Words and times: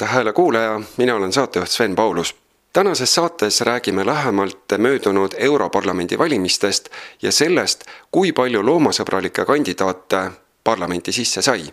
Loomade 0.00 0.14
Hääle 0.14 0.32
kuulaja, 0.32 0.80
mina 0.96 1.14
olen 1.14 1.32
saatejuht 1.32 1.70
Sven 1.70 1.96
Paulus. 1.96 2.36
tänases 2.72 3.14
saates 3.14 3.60
räägime 3.60 4.06
lähemalt 4.06 4.58
möödunud 4.78 5.32
Europarlamendi 5.36 6.18
valimistest 6.18 6.88
ja 7.22 7.32
sellest, 7.32 7.84
kui 8.10 8.32
palju 8.32 8.62
loomasõbralikke 8.62 9.44
kandidaate 9.44 10.30
parlamenti 10.64 11.12
sisse 11.12 11.42
sai. 11.42 11.64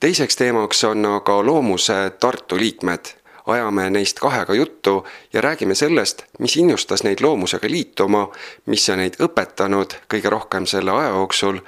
teiseks 0.00 0.36
teemaks 0.36 0.84
on 0.84 1.06
aga 1.06 1.46
Loomuse 1.46 2.10
Tartu 2.20 2.56
liikmed. 2.56 3.06
ajame 3.46 3.90
neist 3.90 4.18
kahega 4.18 4.54
juttu 4.54 5.06
ja 5.32 5.40
räägime 5.40 5.74
sellest, 5.74 6.22
mis 6.38 6.56
innustas 6.56 7.02
neid 7.02 7.18
Loomusega 7.20 7.70
liituma, 7.70 8.32
mis 8.66 8.88
on 8.88 8.98
neid 8.98 9.14
õpetanud 9.20 9.94
kõige 10.14 10.30
rohkem 10.30 10.66
selle 10.66 10.90
aja 10.90 11.08
jooksul 11.08 11.58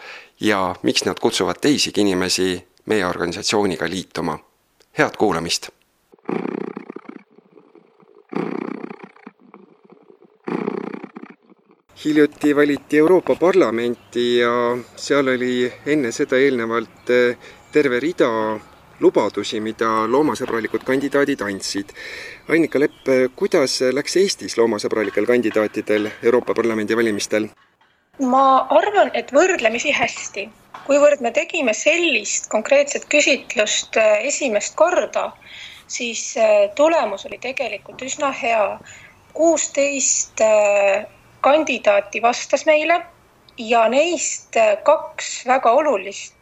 ja 0.41 0.75
miks 0.83 1.05
nad 1.05 1.21
kutsuvad 1.21 1.57
teisigi 1.61 2.01
inimesi 2.01 2.67
meie 2.87 3.07
organisatsiooniga 3.07 3.89
liituma 3.89 4.39
head 4.99 5.17
kuulamist. 5.19 5.78
Hiljuti 12.05 12.57
valiti 12.57 12.99
Euroopa 12.99 13.35
Parlamenti 13.35 14.39
ja 14.39 14.51
seal 14.97 15.29
oli 15.29 15.73
enne 15.87 16.13
seda 16.13 16.39
eelnevalt 16.39 17.11
eh, 17.11 17.37
terve 17.73 18.01
rida 18.01 18.29
lubadusi, 19.01 19.61
mida 19.61 20.07
loomasõbralikud 20.11 20.83
kandidaadid 20.87 21.43
andsid. 21.47 21.93
Annika 22.51 22.81
Lepp, 22.83 23.11
kuidas 23.37 23.81
läks 23.95 24.17
Eestis 24.17 24.57
loomasõbralikel 24.59 25.27
kandidaatidel 25.27 26.11
Euroopa 26.23 26.55
Parlamendi 26.55 26.97
valimistel? 26.97 27.51
ma 28.19 28.67
arvan, 28.75 29.13
et 29.15 29.29
võrdlemisi 29.31 29.93
hästi 29.95 30.49
kuivõrd 30.89 31.21
me 31.25 31.33
tegime 31.37 31.75
sellist 31.77 32.49
konkreetset 32.53 33.05
küsitlust 33.13 33.99
äh, 34.01 34.25
esimest 34.31 34.77
korda, 34.79 35.31
siis 35.91 36.23
äh, 36.41 36.71
tulemus 36.79 37.27
oli 37.29 37.39
tegelikult 37.43 38.03
üsna 38.09 38.33
hea. 38.43 38.79
kuusteist 39.39 40.41
kandidaati 41.41 42.23
vastas 42.23 42.67
meile 42.67 43.01
ja 43.59 43.89
neist 43.89 44.57
kaks 44.83 45.47
väga 45.47 45.71
olulist 45.71 46.35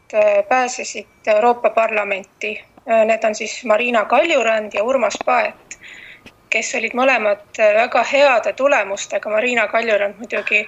pääsesid 0.49 1.27
Euroopa 1.27 1.71
Parlamenti. 1.71 2.65
Need 2.87 3.25
on 3.25 3.35
siis 3.35 3.65
Marina 3.65 4.05
Kaljurand 4.05 4.75
ja 4.75 4.85
Urmas 4.85 5.19
Paet, 5.25 5.79
kes 6.51 6.75
olid 6.79 6.95
mõlemad 6.95 7.59
väga 7.59 8.05
heade 8.13 8.53
tulemustega. 8.53 9.31
Marina 9.31 9.67
Kaljurand 9.69 10.21
muidugi 10.21 10.67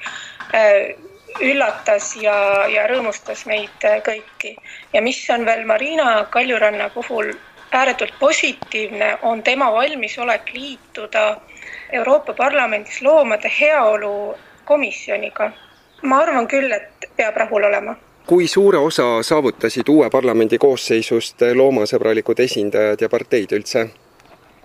üllatas 1.40 2.14
ja, 2.16 2.34
ja 2.70 2.86
rõõmustas 2.90 3.44
meid 3.46 3.84
äh, 3.86 4.00
kõiki. 4.04 4.56
ja 4.92 5.02
mis 5.02 5.20
on 5.30 5.44
veel 5.46 5.64
Marina 5.66 6.24
Kaljuranna 6.30 6.88
puhul 6.94 7.32
ääretult 7.72 8.14
positiivne, 8.20 9.18
on 9.22 9.42
tema 9.42 9.72
valmisolek 9.72 10.52
liituda 10.54 11.40
Euroopa 11.92 12.34
Parlamendis 12.34 13.02
loomade 13.02 13.52
heaolu 13.60 14.34
komisjoniga. 14.64 15.50
ma 16.02 16.18
arvan 16.18 16.46
küll, 16.48 16.72
et 16.72 17.10
peab 17.16 17.36
rahul 17.36 17.64
olema 17.64 17.96
kui 18.28 18.46
suure 18.48 18.78
osa 18.78 19.22
saavutasid 19.22 19.88
uue 19.88 20.10
parlamendi 20.10 20.58
koosseisust 20.58 21.42
loomasõbralikud 21.54 22.40
esindajad 22.44 23.00
ja 23.00 23.08
parteid 23.08 23.52
üldse? 23.56 23.86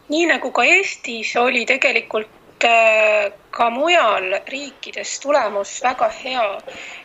nii 0.09 0.25
nagu 0.25 0.51
ka 0.51 0.65
Eestis 0.67 1.35
oli 1.39 1.65
tegelikult 1.65 2.42
Äh, 2.63 3.31
ka 3.51 3.65
mujal 3.69 4.37
riikides 4.47 5.17
tulemus 5.19 5.71
väga 5.83 6.07
hea 6.15 6.45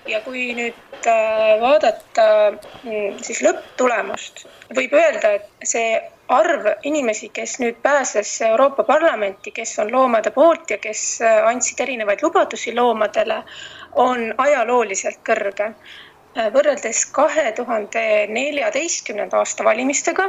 ja 0.06 0.20
kui 0.22 0.52
nüüd 0.54 1.08
äh, 1.10 1.56
vaadata 1.58 2.26
mm, 2.52 3.16
siis 3.26 3.41
lõpptulemust, 3.42 4.44
võib 4.78 4.94
öelda, 5.00 5.32
et 5.41 5.66
see 5.72 5.98
arv 6.36 6.69
inimesi, 6.92 7.32
kes 7.34 7.56
nüüd 7.64 7.82
pääses 7.82 8.36
Euroopa 8.52 8.86
Parlamenti, 8.86 9.50
kes 9.58 9.74
on 9.82 9.91
loomade 9.96 10.30
poolt 10.38 10.70
ja 10.70 10.78
kes 10.78 11.04
äh, 11.26 11.42
andsid 11.50 11.82
erinevaid 11.88 12.22
lubadusi 12.22 12.76
loomadele, 12.78 13.42
on 14.06 14.30
ajalooliselt 14.38 15.25
kõrge. 15.26 15.72
võrreldes 16.54 17.02
kahe 17.10 17.50
tuhande 17.56 18.02
neljateistkümnenda 18.30 19.40
aasta 19.42 19.64
valimistega 19.66 20.28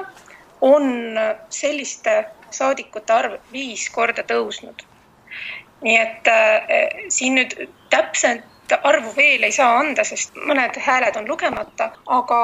on 0.65 1.19
selliste 1.53 2.23
saadikute 2.49 3.13
arv 3.13 3.35
viis 3.53 3.89
korda 3.93 4.25
tõusnud 4.31 4.88
nii 5.81 5.97
et 5.97 6.27
äh, 6.27 7.03
siin 7.09 7.35
nüüd 7.39 7.55
täpset 7.89 8.43
arvu 8.83 9.13
veel 9.15 9.43
ei 9.43 9.51
saa 9.51 9.79
anda, 9.79 10.03
sest 10.03 10.35
mõned 10.45 10.77
hääled 10.85 11.17
on 11.17 11.27
lugemata, 11.27 11.91
aga 12.05 12.41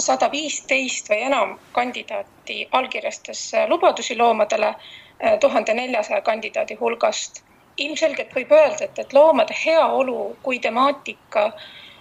sada 0.00 0.28
viisteist 0.32 1.08
või 1.10 1.22
enam 1.28 1.56
kandidaati 1.72 2.68
allkirjastas 2.72 3.46
lubadusi 3.70 4.18
loomadele 4.18 4.74
äh, 4.74 5.38
tuhande 5.40 5.74
neljasaja 5.74 6.20
kandidaadi 6.20 6.78
hulgast. 6.80 7.42
ilmselgelt 7.76 8.34
võib 8.34 8.52
öelda, 8.54 8.84
et, 8.84 8.98
et 8.98 9.12
loomade 9.12 9.54
heaolu 9.64 10.36
kui 10.42 10.58
temaatika 10.58 11.52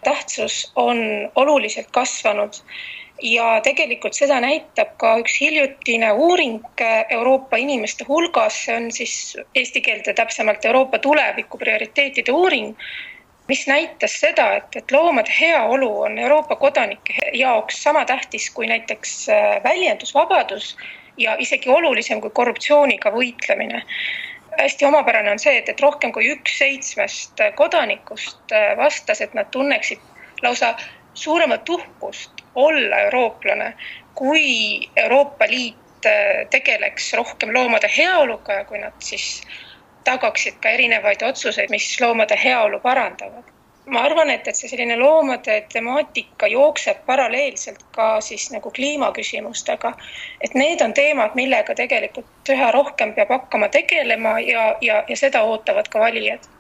tähtsus 0.04 0.72
on 0.76 1.00
oluliselt 1.36 1.88
kasvanud 1.92 2.60
ja 3.22 3.62
tegelikult 3.64 4.16
seda 4.18 4.40
näitab 4.42 4.96
ka 4.98 5.16
üks 5.22 5.36
hiljutine 5.42 6.12
uuring 6.12 6.64
Euroopa 7.10 7.58
inimeste 7.62 8.06
hulgas, 8.08 8.58
see 8.66 8.76
on 8.76 8.92
siis 8.92 9.38
eesti 9.56 9.82
keelde 9.82 10.14
täpsemalt 10.14 10.66
Euroopa 10.66 11.00
tuleviku 11.00 11.58
prioriteetide 11.58 12.32
uuring, 12.32 12.74
mis 13.48 13.68
näitas 13.68 14.18
seda, 14.20 14.48
et, 14.58 14.76
et 14.76 14.92
loomade 14.92 15.32
heaolu 15.40 15.92
on 16.08 16.18
Euroopa 16.18 16.56
kodanike 16.56 17.32
jaoks 17.34 17.84
sama 17.84 18.06
tähtis 18.06 18.50
kui 18.50 18.68
näiteks 18.68 19.30
äh, 19.30 19.64
väljendusvabadus 19.64 20.78
ja 21.18 21.36
isegi 21.40 21.70
olulisem 21.70 22.22
kui 22.22 22.30
korruptsiooniga 22.30 23.12
võitlemine. 23.14 23.84
Hästi 24.60 24.86
omapärane 24.86 25.32
on 25.32 25.40
see, 25.42 25.58
et, 25.58 25.70
et 25.70 25.82
rohkem 25.82 26.12
kui 26.14 26.30
üks 26.30 26.58
seitsmest 26.58 27.42
kodanikust 27.56 28.56
äh, 28.56 28.74
vastas, 28.78 29.22
et 29.22 29.34
nad 29.34 29.52
tunneksid 29.52 30.02
lausa 30.42 30.74
suuremat 31.14 31.70
uhkust 31.70 32.43
olla 32.56 33.00
eurooplane, 33.00 33.74
kui 34.16 34.80
Euroopa 34.96 35.46
Liit 35.48 36.06
äh, 36.06 36.48
tegeleks 36.50 37.14
rohkem 37.14 37.54
loomade 37.54 37.90
heaoluga 37.98 38.54
ja 38.54 38.66
kui 38.66 38.80
nad 38.80 38.94
siis 39.00 39.42
tagaksid 40.04 40.60
ka 40.62 40.70
erinevaid 40.70 41.22
otsuseid, 41.22 41.70
mis 41.70 42.02
loomade 42.02 42.40
heaolu 42.44 42.80
parandavad. 42.80 43.44
ma 43.86 44.00
arvan, 44.00 44.30
et, 44.32 44.48
et 44.48 44.56
see 44.56 44.70
selline 44.72 44.96
loomade 44.96 45.58
temaatika 45.74 46.48
jookseb 46.48 47.02
paralleelselt 47.06 47.82
ka 47.92 48.22
siis 48.22 48.46
nagu 48.52 48.72
kliimaküsimustega. 48.72 49.94
et 50.42 50.56
need 50.56 50.82
on 50.82 50.94
teemad, 50.94 51.36
millega 51.36 51.76
tegelikult 51.76 52.50
üha 52.56 52.72
rohkem 52.72 53.14
peab 53.14 53.30
hakkama 53.30 53.68
tegelema 53.70 54.40
ja, 54.40 54.76
ja, 54.82 55.04
ja 55.08 55.18
seda 55.18 55.44
ootavad 55.44 55.88
ka 55.92 56.00
valijad 56.00 56.53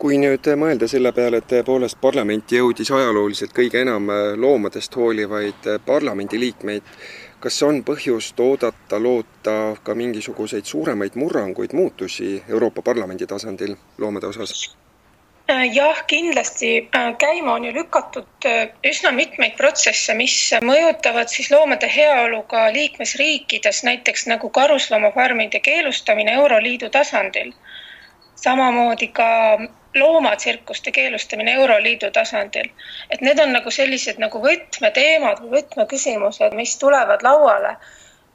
kui 0.00 0.16
nüüd 0.16 0.48
mõelda 0.56 0.88
selle 0.88 1.12
peale, 1.12 1.42
et 1.42 1.48
tõepoolest 1.50 1.98
parlamenti 2.00 2.56
jõudis 2.56 2.88
ajalooliselt 2.96 3.52
kõige 3.56 3.82
enam 3.84 4.08
äh, 4.08 4.20
loomadest 4.40 4.96
hoolivaid 4.96 5.66
äh, 5.68 5.80
parlamendiliikmeid, 5.86 6.86
kas 7.40 7.58
on 7.66 7.82
põhjust 7.84 8.38
oodata, 8.40 9.00
loota 9.00 9.56
ka 9.84 9.94
mingisuguseid 9.94 10.64
suuremaid 10.64 11.18
murranguid, 11.20 11.74
muutusi 11.76 12.38
Euroopa 12.48 12.82
Parlamendi 12.86 13.28
tasandil 13.28 13.74
loomade 14.00 14.30
osas? 14.30 14.70
Äh, 15.52 15.66
jah, 15.74 16.00
kindlasti 16.08 16.70
käima 17.20 17.58
on 17.58 17.66
ju 17.68 17.74
lükatud 17.76 18.48
üsna 18.88 19.12
mitmeid 19.12 19.58
protsesse, 19.58 20.16
mis 20.16 20.36
mõjutavad 20.64 21.28
siis 21.28 21.50
loomade 21.52 21.90
heaolu 21.92 22.40
ka 22.48 22.70
liikmesriikides, 22.72 23.82
näiteks 23.84 24.24
nagu 24.32 24.48
karusloomafarmide 24.48 25.60
keelustamine 25.60 26.38
Euroliidu 26.40 26.88
tasandil. 26.88 27.52
samamoodi 28.40 29.10
ka 29.12 29.28
loomatsirkuste 29.94 30.90
keelustamine 30.90 31.52
Euroliidu 31.52 32.10
tasandil. 32.10 32.70
et 33.10 33.20
need 33.20 33.38
on 33.38 33.52
nagu 33.52 33.70
sellised 33.70 34.18
nagu 34.18 34.42
võtmeteemad 34.42 35.42
või 35.42 35.58
võtmeküsimused, 35.58 36.54
mis 36.54 36.76
tulevad 36.78 37.22
lauale. 37.22 37.76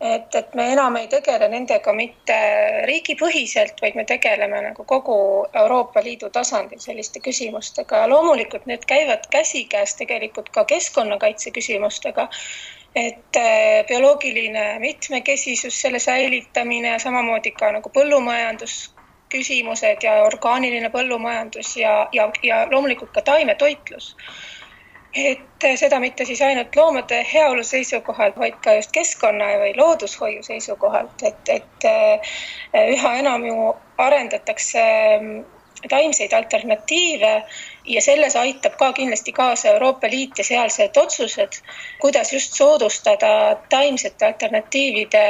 et, 0.01 0.35
et 0.35 0.55
me 0.55 0.71
enam 0.73 0.95
ei 0.99 1.07
tegele 1.07 1.47
nendega 1.49 1.93
mitte 1.93 2.37
riigipõhiselt, 2.85 3.79
vaid 3.81 3.95
me 3.95 4.03
tegeleme 4.05 4.61
nagu 4.61 4.83
kogu 4.83 5.17
Euroopa 5.53 6.03
Liidu 6.03 6.29
tasandil 6.29 6.79
selliste 6.79 7.19
küsimustega 7.19 8.03
ja 8.03 8.09
loomulikult 8.09 8.65
need 8.65 8.85
käivad 8.85 9.27
käsikäes 9.31 9.95
tegelikult 9.95 10.49
ka 10.49 10.65
keskkonnakaitse 10.65 11.51
küsimustega 11.51 12.29
et 12.95 13.35
äh, 13.35 13.85
bioloogiline 13.87 14.79
mitmekesisus, 14.79 15.81
selle 15.81 15.99
säilitamine, 15.99 16.99
samamoodi 16.99 17.51
ka 17.51 17.71
nagu 17.75 17.91
põllumajandus, 17.91 18.94
küsimused 19.33 20.03
ja 20.03 20.19
orgaaniline 20.25 20.89
põllumajandus 20.93 21.75
ja, 21.77 21.95
ja, 22.13 22.29
ja 22.43 22.65
loomulikult 22.71 23.11
ka 23.15 23.21
taimetoitlus. 23.21 24.15
et 25.15 25.65
seda 25.79 25.99
mitte 26.03 26.25
siis 26.27 26.41
ainult 26.43 26.75
loomade 26.75 27.21
heaolu 27.33 27.63
seisukohalt, 27.63 28.35
vaid 28.37 28.57
ka 28.63 28.73
just 28.75 28.91
keskkonna 28.91 29.45
või 29.61 29.71
loodushoiu 29.77 30.43
seisukohalt, 30.43 31.23
et, 31.23 31.49
et 31.49 31.87
äh, 31.87 32.33
üha 32.97 33.13
enam 33.21 33.45
ju 33.47 33.69
arendatakse 33.97 34.83
taimseid 35.89 36.33
alternatiive 36.33 37.43
ja 37.85 38.01
selles 38.01 38.35
aitab 38.35 38.77
ka 38.79 38.93
kindlasti 38.93 39.31
kaasa 39.31 39.69
Euroopa 39.69 40.07
Liit 40.11 40.37
ja 40.37 40.43
sealsed 40.43 40.97
otsused, 40.97 41.59
kuidas 42.01 42.33
just 42.33 42.53
soodustada 42.53 43.55
taimsete 43.69 44.25
alternatiivide 44.25 45.25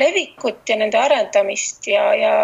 levikut 0.00 0.68
ja 0.68 0.76
nende 0.76 0.98
arendamist 0.98 1.86
ja, 1.86 2.14
ja 2.14 2.34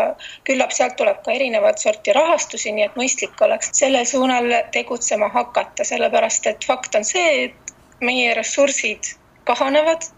küllap 0.44 0.74
sealt 0.76 0.96
tuleb 0.96 1.22
ka 1.24 1.32
erinevat 1.32 1.78
sorti 1.78 2.12
rahastusi, 2.12 2.72
nii 2.72 2.88
et 2.88 2.98
mõistlik 3.00 3.40
oleks 3.48 3.72
sellel 3.72 4.06
suunal 4.06 4.52
tegutsema 4.72 5.28
hakata, 5.34 5.84
sellepärast 5.84 6.46
et 6.52 6.64
fakt 6.64 6.94
on 6.94 7.04
see, 7.04 7.48
et 7.48 7.74
meie 8.00 8.34
ressursid 8.34 9.16
kahanevad 9.44 10.10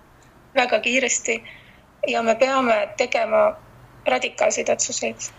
väga 0.55 0.81
kiiresti 0.81 1.43
ja 2.09 2.23
me 2.23 2.35
peame 2.35 2.89
tegema 2.97 3.51
radikaalseid 4.07 4.69
otsuseid 4.73 5.31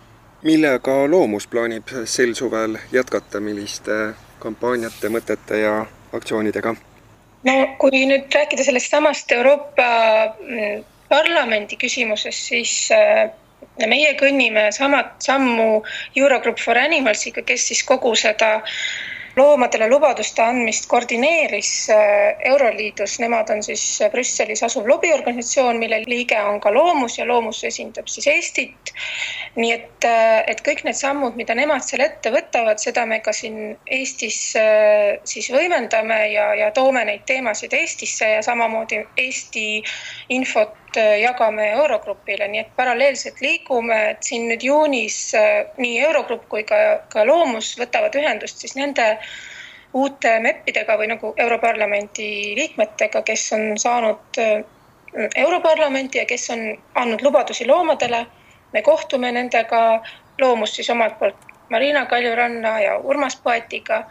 millega 0.44 0.96
Loomus 1.08 1.48
plaanib 1.48 1.92
sel 2.06 2.34
suvel 2.36 2.78
jätkata, 2.92 3.42
milliste 3.44 4.14
kampaaniate, 4.40 5.10
mõtete 5.12 5.64
ja 5.64 5.74
aktsioonidega? 6.14 6.76
no 7.48 7.54
kui 7.80 8.06
nüüd 8.08 8.32
rääkida 8.36 8.64
sellest 8.68 8.92
samast 8.92 9.32
Euroopa 9.32 9.90
mm, 10.40 10.84
Parlamendi 11.10 11.78
küsimusest, 11.82 12.52
siis 12.52 12.74
äh, 12.94 13.32
meie 13.88 14.12
kõnnime 14.20 14.68
samat 14.76 15.16
sammu 15.26 15.82
Eurogroup 16.20 16.60
for 16.62 16.78
Animalsiga, 16.78 17.42
kes 17.42 17.70
siis 17.72 17.82
kogu 17.88 18.12
seda 18.20 18.60
loomadele 19.36 19.88
lubaduste 19.90 20.42
andmist 20.44 20.88
koordineeris 20.90 21.72
äh, 21.94 22.36
Euroliidus, 22.52 23.20
nemad 23.20 23.50
on 23.54 23.64
siis 23.64 23.84
Brüsselis 24.12 24.64
asuv 24.66 24.88
lobiorganisatsioon, 24.90 25.80
mille 25.82 26.02
liige 26.08 26.40
on 26.42 26.60
ka 26.64 26.74
Loomus 26.74 27.20
ja 27.20 27.28
Loomus 27.28 27.64
esindab 27.68 28.08
siis 28.08 28.28
Eestit. 28.28 28.94
nii 29.56 29.72
et, 29.74 30.06
äh, 30.06 30.44
et 30.48 30.62
kõik 30.66 30.84
need 30.86 30.98
sammud, 30.98 31.36
mida 31.36 31.56
nemad 31.58 31.84
seal 31.86 32.04
ette 32.06 32.32
võtavad, 32.34 32.82
seda 32.82 33.06
me 33.10 33.20
ka 33.26 33.34
siin 33.36 33.78
Eestis 33.86 34.40
äh, 34.58 35.18
siis 35.24 35.50
võimendame 35.54 36.20
ja, 36.34 36.54
ja 36.56 36.72
toome 36.72 37.06
neid 37.06 37.26
teemasid 37.30 37.74
Eestisse 37.74 38.36
ja 38.36 38.44
samamoodi 38.46 39.04
Eesti 39.18 39.84
infot 40.30 40.78
jagame 40.98 41.70
Eurogrupile, 41.72 42.48
nii 42.48 42.64
et 42.64 42.74
paralleelselt 42.76 43.42
liigume, 43.42 44.00
et 44.12 44.24
siin 44.24 44.48
nüüd 44.50 44.64
juunis 44.64 45.20
nii 45.78 46.00
Eurogrupp 46.08 46.48
kui 46.50 46.64
ka, 46.64 46.80
ka 47.14 47.26
Loomus 47.28 47.76
võtavad 47.80 48.16
ühendust 48.20 48.64
siis 48.64 48.76
nende 48.80 49.06
uute 49.94 50.40
MEP-idega 50.40 50.98
või 50.98 51.10
nagu 51.10 51.34
Europarlamendi 51.38 52.56
liikmetega, 52.58 53.22
kes 53.26 53.46
on 53.58 53.66
saanud 53.82 54.42
äh, 54.42 54.62
Europarlamenti 55.36 56.22
ja 56.22 56.26
kes 56.30 56.50
on 56.54 56.66
andnud 56.96 57.22
lubadusi 57.26 57.68
loomadele. 57.68 58.26
me 58.74 58.82
kohtume 58.82 59.32
nendega, 59.32 60.02
Loomus 60.42 60.76
siis 60.76 60.90
omalt 60.90 61.20
poolt 61.20 61.36
Marina 61.70 62.06
Kaljuranna 62.06 62.80
ja 62.80 62.98
Urmas 62.98 63.36
Paetiga 63.36 64.04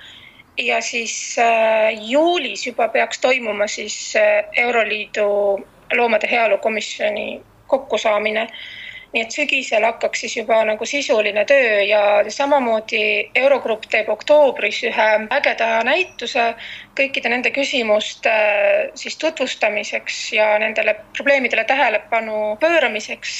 ja 0.58 0.80
siis 0.82 1.36
äh, 1.38 1.94
juulis 2.10 2.66
juba 2.66 2.88
peaks 2.88 3.18
toimuma 3.18 3.66
siis 3.66 4.16
äh, 4.16 4.44
Euroliidu 4.56 5.64
loomade 5.96 6.30
heaolu 6.30 6.58
komisjoni 6.58 7.42
kokkusaamine. 7.66 8.48
nii 9.12 9.22
et 9.24 9.32
sügisel 9.32 9.84
hakkaks 9.86 10.20
siis 10.20 10.34
juba 10.36 10.56
nagu 10.68 10.84
sisuline 10.86 11.40
töö 11.48 11.76
ja 11.88 12.00
samamoodi 12.28 13.30
Eurogrupp 13.40 13.86
teeb 13.88 14.10
oktoobris 14.12 14.82
ühe 14.84 15.06
ägeda 15.32 15.68
näituse 15.88 16.42
kõikide 17.00 17.32
nende 17.32 17.48
küsimuste 17.54 18.34
siis 19.00 19.16
tutvustamiseks 19.22 20.18
ja 20.36 20.50
nendele 20.60 20.92
probleemidele 21.16 21.64
tähelepanu 21.64 22.58
pööramiseks, 22.60 23.32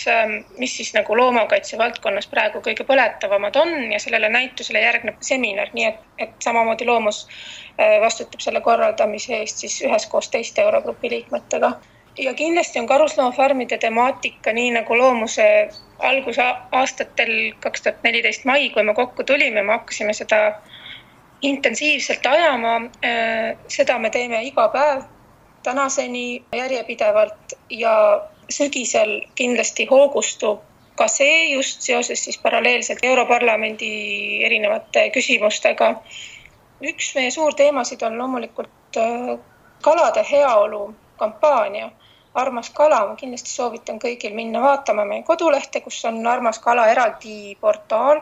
mis 0.57 0.79
siis 0.81 0.95
nagu 0.97 1.17
loomakaitse 1.21 1.79
valdkonnas 1.79 2.31
praegu 2.33 2.65
kõige 2.65 2.89
põletavamad 2.89 3.61
on 3.61 3.93
ja 3.93 4.01
sellele 4.01 4.33
näitusele 4.39 4.81
järgneb 4.87 5.21
seminar, 5.21 5.69
nii 5.77 5.91
et, 5.91 6.01
et 6.29 6.49
samamoodi 6.49 6.89
Loomus 6.89 7.27
äh, 7.29 8.01
vastutab 8.01 8.41
selle 8.41 8.65
korraldamise 8.65 9.37
eest 9.43 9.67
siis 9.67 9.83
üheskoos 9.85 10.33
teiste 10.33 10.65
Eurogrupi 10.65 11.13
liikmetega 11.19 11.75
ja 12.19 12.35
kindlasti 12.35 12.79
on 12.79 12.87
karusloomafarmide 12.87 13.79
temaatika, 13.79 14.53
nii 14.53 14.71
nagu 14.71 14.99
loomuse 14.99 15.69
algusaastatel 15.99 17.53
kaks 17.61 17.83
tuhat 17.83 18.03
neliteist 18.03 18.45
mai, 18.45 18.71
kui 18.71 18.83
me 18.83 18.95
kokku 18.95 19.25
tulime, 19.25 19.63
me 19.63 19.73
hakkasime 19.73 20.13
seda 20.13 20.41
intensiivselt 21.43 22.27
ajama. 22.27 22.77
Äh, 23.05 23.57
seda 23.69 23.99
me 23.99 24.11
teeme 24.11 24.43
iga 24.47 24.69
päev 24.69 25.05
tänaseni 25.63 26.45
järjepidevalt 26.53 27.55
ja 27.71 27.95
sügisel 28.51 29.21
kindlasti 29.35 29.87
hoogustub 29.91 30.65
ka 30.99 31.07
see 31.09 31.53
just 31.53 31.85
seoses 31.87 32.25
siis 32.25 32.39
paralleelselt 32.43 33.05
Europarlamendi 33.05 33.91
erinevate 34.45 35.11
küsimustega. 35.15 35.95
üks 36.83 37.15
meie 37.15 37.31
suurteemasid 37.31 38.03
on 38.07 38.19
loomulikult 38.19 38.97
äh, 38.97 39.39
kalade 39.83 40.23
heaolu 40.31 40.95
kampaania 41.17 41.91
Armas 42.35 42.71
kala, 42.71 42.99
ma 43.09 43.15
kindlasti 43.17 43.51
soovitan 43.51 43.99
kõigil 43.99 44.35
minna 44.35 44.61
vaatama 44.63 45.05
meie 45.05 45.23
kodulehte, 45.27 45.81
kus 45.81 46.05
on 46.05 46.27
Armas 46.27 46.59
kala 46.59 46.89
eraldi 46.93 47.57
portaal. 47.61 48.21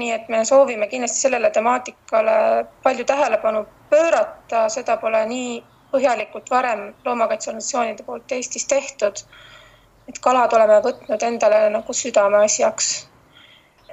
nii 0.00 0.12
et 0.14 0.28
me 0.32 0.44
soovime 0.44 0.86
kindlasti 0.88 1.20
sellele 1.20 1.50
temaatikale 1.50 2.34
palju 2.82 3.04
tähelepanu 3.04 3.64
pöörata, 3.90 4.68
seda 4.68 4.96
pole 4.96 5.24
nii 5.26 5.62
põhjalikult 5.92 6.50
varem 6.50 6.94
loomakaitseorganisatsioonide 7.04 8.02
poolt 8.06 8.32
Eestis 8.32 8.66
tehtud. 8.66 9.22
et 10.08 10.18
kalad 10.18 10.52
oleme 10.52 10.80
võtnud 10.86 11.22
endale 11.22 11.70
nagu 11.70 11.92
südameasjaks. 11.92 12.88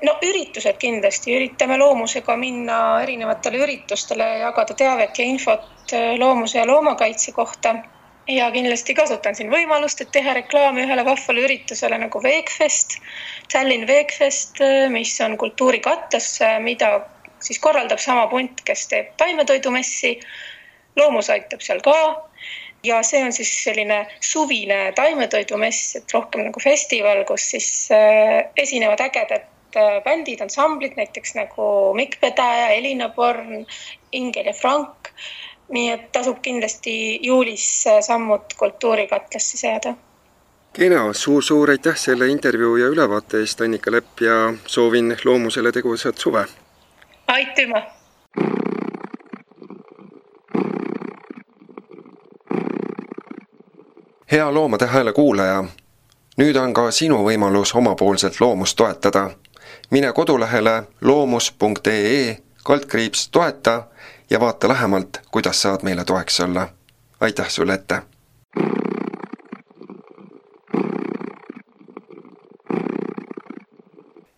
no 0.03 0.15
üritused 0.29 0.77
kindlasti, 0.77 1.35
üritame 1.35 1.77
loomusega 1.77 2.38
minna 2.38 3.01
erinevatele 3.01 3.57
üritustele, 3.65 4.38
jagada 4.45 4.74
teavet 4.74 5.19
ja 5.19 5.25
infot 5.25 5.94
loomuse 6.18 6.59
ja 6.59 6.68
loomakaitse 6.68 7.31
kohta 7.31 7.75
ja 8.27 8.50
kindlasti 8.51 8.94
kasutan 8.95 9.35
siin 9.35 9.50
võimalust, 9.51 10.01
et 10.03 10.12
teha 10.12 10.33
reklaami 10.38 10.83
ühele 10.83 11.06
vahvale 11.07 11.45
üritusele 11.47 11.97
nagu 12.01 12.21
Veekfest, 12.24 12.97
Tallinn 13.53 13.88
Veekfest, 13.88 14.62
mis 14.91 15.13
on 15.24 15.38
kultuurikattes, 15.39 16.33
mida 16.63 16.91
siis 17.39 17.59
korraldab 17.63 18.01
sama 18.03 18.27
punt, 18.31 18.62
kes 18.68 18.88
teeb 18.91 19.13
taimetoidumessi. 19.21 20.19
loomus 20.97 21.29
aitab 21.29 21.62
seal 21.62 21.79
ka. 21.85 21.93
ja 22.84 23.01
see 23.03 23.24
on 23.24 23.34
siis 23.34 23.51
selline 23.63 24.05
suvine 24.22 24.91
taimetoidumess, 24.96 25.96
et 25.96 26.13
rohkem 26.13 26.43
nagu 26.48 26.60
festival, 26.60 27.24
kus 27.25 27.50
siis 27.51 27.69
äh, 27.91 28.50
esinevad 28.55 29.01
ägedad 29.01 29.48
äh, 29.75 29.98
bändid, 30.03 30.41
ansamblid, 30.41 30.96
näiteks 30.98 31.36
nagu 31.36 31.93
Mikk 31.93 32.19
Pedaja, 32.22 32.69
Elina 32.75 33.10
Born, 33.10 33.65
Ingel 34.12 34.51
ja 34.51 34.53
Frank 34.53 35.12
nii 35.69 35.89
et 35.91 36.12
tasub 36.12 36.39
kindlasti 36.41 37.19
juulis 37.25 37.83
sammud 38.01 38.53
kultuurikatlasse 38.57 39.57
seada. 39.57 39.93
kena 40.74 41.01
suur,, 41.03 41.13
suur-suur 41.13 41.69
aitäh 41.69 41.97
selle 41.97 42.27
intervjuu 42.27 42.75
ja 42.75 42.88
ülevaate 42.88 43.39
eest, 43.39 43.62
Annika 43.62 43.91
Lepp 43.91 44.21
ja 44.21 44.53
soovin 44.65 45.17
loomusele 45.25 45.71
tegusat 45.71 46.17
suve! 46.17 46.45
aitüma! 47.27 47.81
hea 54.31 54.53
Loomade 54.53 54.86
Hääle 54.86 55.13
kuulaja, 55.13 55.63
nüüd 56.38 56.57
on 56.59 56.74
ka 56.74 56.91
sinu 56.91 57.21
võimalus 57.24 57.71
omapoolselt 57.75 58.41
loomust 58.41 58.77
toetada. 58.77 59.29
mine 59.91 60.13
kodulehele 60.13 60.83
loomus.ee 61.01 62.38
toeta 63.31 63.83
ja 64.29 64.39
vaata 64.39 64.67
lähemalt, 64.67 65.17
kuidas 65.31 65.62
saad 65.62 65.84
meile 65.84 66.05
toeks 66.05 66.39
olla. 66.39 66.69
aitäh 67.19 67.50
sulle 67.50 67.74
ette! 67.74 68.01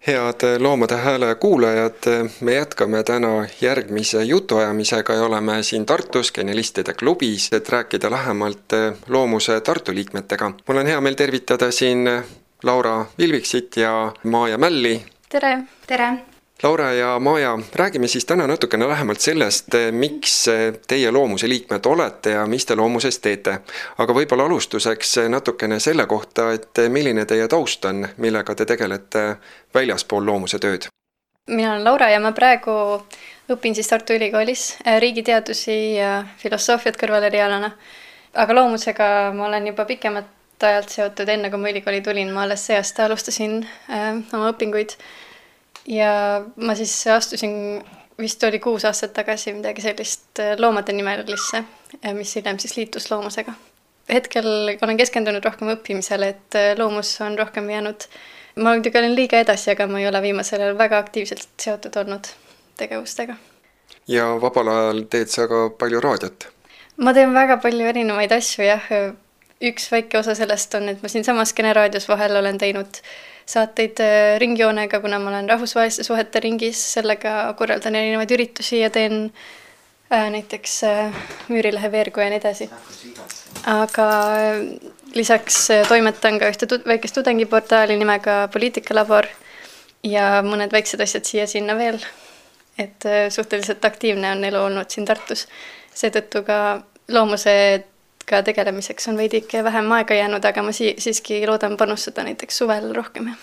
head 0.10 0.60
Loomade 0.60 0.96
Hääle 0.98 1.36
kuulajad, 1.36 2.29
me 2.41 2.53
jätkame 2.53 3.03
täna 3.03 3.48
järgmise 3.62 4.24
jutuajamisega 4.24 5.13
ja 5.13 5.24
oleme 5.24 5.63
siin 5.63 5.86
Tartus 5.86 6.31
Genialistide 6.31 6.93
klubis, 6.93 7.50
et 7.53 7.69
rääkida 7.69 8.12
lähemalt 8.12 8.74
Loomuse 9.08 9.62
Tartu 9.62 9.93
liikmetega. 9.93 10.51
mul 10.67 10.77
on 10.77 10.88
hea 10.88 11.01
meel 11.01 11.13
tervitada 11.13 11.72
siin 11.72 12.10
Laura 12.63 13.05
Vilviksit 13.17 13.77
ja 13.77 14.13
Maarja 14.24 14.58
Mälli. 14.58 15.05
tere! 15.29 15.63
tere! 15.88 16.28
Laura 16.63 16.94
ja 16.94 17.20
Maja, 17.20 17.60
räägime 17.75 18.08
siis 18.08 18.25
täna 18.25 18.48
natukene 18.48 18.88
lähemalt 18.88 19.20
sellest, 19.20 19.68
miks 19.92 20.46
teie 20.88 21.12
Loomuse 21.12 21.48
liikmed 21.50 21.86
olete 21.86 22.34
ja 22.34 22.46
mis 22.46 22.66
te 22.66 22.75
Loomuses 22.75 23.20
teete. 23.20 23.60
aga 23.98 24.13
võib-olla 24.13 24.44
alustuseks 24.44 25.16
natukene 25.30 25.80
selle 25.80 26.06
kohta, 26.06 26.51
et 26.51 26.82
milline 26.89 27.24
teie 27.25 27.48
taust 27.48 27.86
on, 27.86 28.08
millega 28.18 28.56
te 28.56 28.66
tegelete 28.66 29.24
väljaspool 29.74 30.25
Loomuse 30.25 30.60
tööd? 30.60 30.89
mina 31.48 31.72
olen 31.72 31.84
Laura 31.84 32.10
ja 32.10 32.20
ma 32.20 32.32
praegu 32.32 32.75
õpin 33.50 33.75
siis 33.75 33.88
Tartu 33.88 34.13
Ülikoolis 34.20 34.66
riigiteadusi 35.00 35.78
ja 35.96 36.25
filosoofiat 36.44 37.00
kõrvalerialana. 37.00 37.72
aga 38.34 38.56
loomusega 38.56 39.32
ma 39.34 39.48
olen 39.48 39.68
juba 39.68 39.86
pikemat 39.86 40.28
ajalt 40.63 40.89
seotud, 40.89 41.30
enne 41.30 41.50
kui 41.50 41.60
ma 41.60 41.72
ülikooli 41.72 42.01
tulin, 42.01 42.34
ma 42.34 42.44
alles 42.44 42.68
see 42.68 42.75
aasta 42.75 43.06
alustasin 43.06 43.62
äh, 43.63 44.20
oma 44.34 44.51
õpinguid 44.51 45.00
ja 45.88 46.12
ma 46.55 46.75
siis 46.75 47.07
astusin 47.07 47.83
vist 48.19 48.43
oli 48.43 48.59
kuus 48.59 48.86
aastat 48.86 49.13
tagasi 49.13 49.53
midagi 49.53 49.81
sellist 49.81 50.41
loomade 50.57 50.93
nimelisse, 50.93 51.63
mis 52.13 52.36
hiljem 52.36 52.59
siis 52.59 52.75
liitus 52.77 53.12
loomusega. 53.12 53.53
hetkel 54.09 54.48
olen 54.81 54.98
keskendunud 54.98 55.45
rohkem 55.45 55.71
õppimisele, 55.75 56.33
et 56.33 56.59
loomus 56.77 57.13
on 57.21 57.38
rohkem 57.39 57.69
jäänud, 57.69 58.07
ma 58.55 58.74
muidugi 58.74 58.98
olen 58.98 59.15
liiga 59.15 59.39
edasi, 59.39 59.71
aga 59.71 59.88
ma 59.88 60.00
ei 60.00 60.07
ole 60.07 60.21
viimasel 60.21 60.62
ajal 60.62 60.77
väga 60.77 60.98
aktiivselt 60.98 61.48
seotud 61.62 61.95
olnud 61.95 62.31
tegevustega. 62.77 63.36
ja 64.07 64.29
vabal 64.41 64.67
ajal 64.67 65.03
teed 65.09 65.31
sa 65.31 65.48
ka 65.48 65.69
palju 65.79 66.01
raadiot? 66.01 66.48
ma 66.98 67.13
teen 67.13 67.33
väga 67.33 67.57
palju 67.63 67.88
erinevaid 67.93 68.31
asju, 68.36 68.65
jah. 68.65 68.91
üks 69.62 69.91
väike 69.91 70.19
osa 70.19 70.36
sellest 70.36 70.75
on, 70.75 70.89
et 70.89 71.01
ma 71.03 71.12
siinsamas 71.12 71.53
Kene 71.53 71.74
raadios 71.74 72.07
vahel 72.09 72.36
olen 72.39 72.57
teinud 72.57 73.01
saateid 73.50 74.01
äh, 74.03 74.38
ringjoonega, 74.41 75.00
kuna 75.01 75.20
ma 75.20 75.32
olen 75.32 75.50
rahvusvaheliste 75.50 76.06
suhete 76.06 76.41
ringis, 76.44 76.82
sellega 76.94 77.53
korraldan 77.58 77.98
erinevaid 77.98 78.32
üritusi 78.36 78.84
ja 78.84 78.91
teen 78.94 79.32
äh, 80.13 80.29
näiteks 80.36 80.84
äh, 80.84 81.20
Müürilehe 81.50 81.91
veergu 81.91 82.22
ja 82.22 82.29
nii 82.29 82.41
edasi. 82.41 82.70
aga 83.65 84.08
äh, 84.38 84.62
lisaks 85.18 85.70
äh, 85.74 85.88
toimetan 85.88 86.39
ka 86.39 86.51
ühte 86.53 86.70
tud 86.70 86.86
väikest 86.86 87.18
tudengiportaali 87.18 87.98
nimega 87.98 88.41
Poliitikalabor 88.53 89.29
ja 90.03 90.44
mõned 90.46 90.74
väiksed 90.74 91.01
asjad 91.01 91.25
siia-sinna 91.25 91.77
veel. 91.77 92.00
et 92.79 93.03
suhteliselt 93.29 93.86
aktiivne 93.86 94.29
on 94.32 94.44
elu 94.48 94.60
olnud 94.70 94.89
siin 94.89 95.06
Tartus 95.06 95.48
seetõttu 95.94 96.46
ka 96.48 96.60
loomusega 98.29 98.43
tegelemiseks 98.43 99.07
on 99.07 99.17
veidike 99.17 99.63
vähem 99.63 99.91
aega 99.91 100.13
jäänud, 100.13 100.45
aga 100.45 100.63
ma 100.63 100.71
si-, 100.71 100.95
siiski 100.98 101.48
loodan 101.48 101.77
panustada 101.77 102.24
näiteks 102.24 102.57
suvel 102.57 102.93
rohkem, 102.93 103.27
jah 103.27 103.38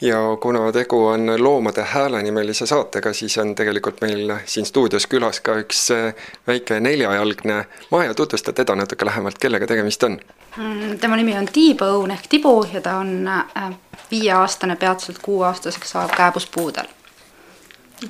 ja 0.00 0.18
kuna 0.40 0.72
tegu 0.72 1.06
on 1.06 1.30
Loomade 1.38 1.82
Hääle 1.82 2.22
nimelise 2.22 2.66
saatega, 2.66 3.12
siis 3.12 3.38
on 3.38 3.54
tegelikult 3.54 4.00
meil 4.00 4.32
siin 4.44 4.66
stuudios 4.66 5.06
külas 5.06 5.40
ka 5.40 5.54
üks 5.62 5.90
äh, 5.94 6.14
väike 6.46 6.80
neljajalgne 6.80 7.66
Maja, 7.90 8.14
tutvusta 8.14 8.52
teda 8.52 8.74
natuke 8.74 9.06
lähemalt, 9.06 9.38
kellega 9.38 9.66
tegemist 9.66 10.02
on? 10.02 10.18
Mm, 10.56 10.98
tema 10.98 11.16
nimi 11.16 11.36
on 11.38 11.46
T-Bone 11.46 12.14
ehk 12.14 12.26
Tibu 12.28 12.66
ja 12.72 12.80
ta 12.80 12.96
on 12.96 13.28
äh, 13.28 13.70
viieaastane, 14.10 14.76
peatselt 14.76 15.22
kuueaastaseks 15.22 15.90
saav 15.90 16.10
kääbuspuudel. 16.16 16.90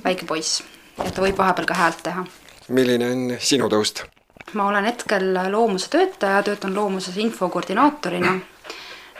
väike 0.04 0.24
poiss 0.24 0.64
ja 1.04 1.10
ta 1.10 1.20
võib 1.22 1.36
vahepeal 1.38 1.68
ka 1.68 1.74
häält 1.74 2.02
teha 2.02 2.24
milline 2.68 3.10
on 3.10 3.36
sinu 3.38 3.68
taust? 3.68 4.04
Ma 4.52 4.66
olen 4.66 4.84
hetkel 4.84 5.34
loomuse 5.50 5.90
töötaja, 5.90 6.42
töötan 6.42 6.74
loomuses 6.74 7.16
infokoordinaatorina 7.16 8.40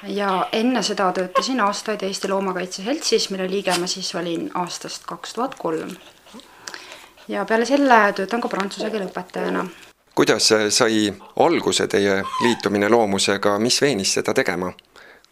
ja 0.07 0.49
enne 0.53 0.83
seda 0.83 1.13
töötasin 1.13 1.61
aastaid 1.61 2.03
Eesti 2.03 2.29
Loomakaitse 2.29 2.83
Seltsis, 2.83 3.31
mille 3.31 3.51
liige 3.51 3.75
ma 3.79 3.87
siis 3.87 4.15
olin 4.15 4.51
aastast 4.55 5.07
kaks 5.07 5.35
tuhat 5.35 5.55
kolm. 5.55 5.97
ja 7.29 7.45
peale 7.45 7.65
selle 7.65 8.13
töötan 8.13 8.41
ka 8.41 8.49
prantsuse 8.49 8.91
keele 8.91 9.07
õpetajana. 9.07 9.67
kuidas 10.15 10.51
sai 10.69 11.15
alguse 11.37 11.87
teie 11.87 12.23
liitumine 12.43 12.89
loomusega, 12.89 13.59
mis 13.59 13.81
veenis 13.81 14.15
seda 14.15 14.35
tegema? 14.35 14.73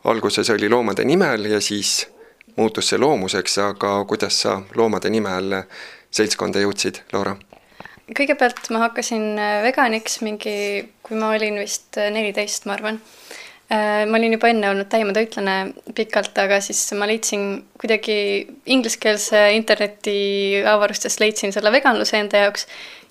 alguses 0.04 0.50
oli 0.50 0.68
Loomade 0.68 1.04
nimel 1.04 1.44
ja 1.44 1.60
siis 1.60 2.08
muutus 2.56 2.88
see 2.88 2.98
loomuseks, 2.98 3.58
aga 3.58 4.04
kuidas 4.04 4.42
sa 4.42 4.62
Loomade 4.74 5.10
nimel 5.10 5.62
seltskonda 6.10 6.60
jõudsid, 6.60 7.02
Laura? 7.12 7.36
Kõigepealt 8.16 8.70
ma 8.74 8.84
hakkasin 8.86 9.38
äh, 9.38 9.60
veganiks 9.66 10.20
mingi, 10.24 10.54
kui 11.04 11.18
ma 11.18 11.32
olin 11.36 11.60
vist 11.60 11.98
äh, 12.00 12.10
neliteist, 12.14 12.66
ma 12.66 12.76
arvan. 12.76 13.00
Äh, 13.70 14.04
ma 14.10 14.18
olin 14.18 14.34
juba 14.34 14.50
enne 14.50 14.70
olnud 14.72 14.88
taimetoitlane 14.90 15.56
pikalt, 15.96 16.34
aga 16.42 16.58
siis 16.64 16.82
ma 16.98 17.06
leidsin 17.10 17.46
kuidagi 17.80 18.16
ingliskeelse 18.74 19.44
interneti 19.56 20.62
avarustest 20.66 21.22
leidsin 21.22 21.54
selle 21.54 21.72
veganluse 21.74 22.18
enda 22.18 22.46
jaoks 22.46 22.66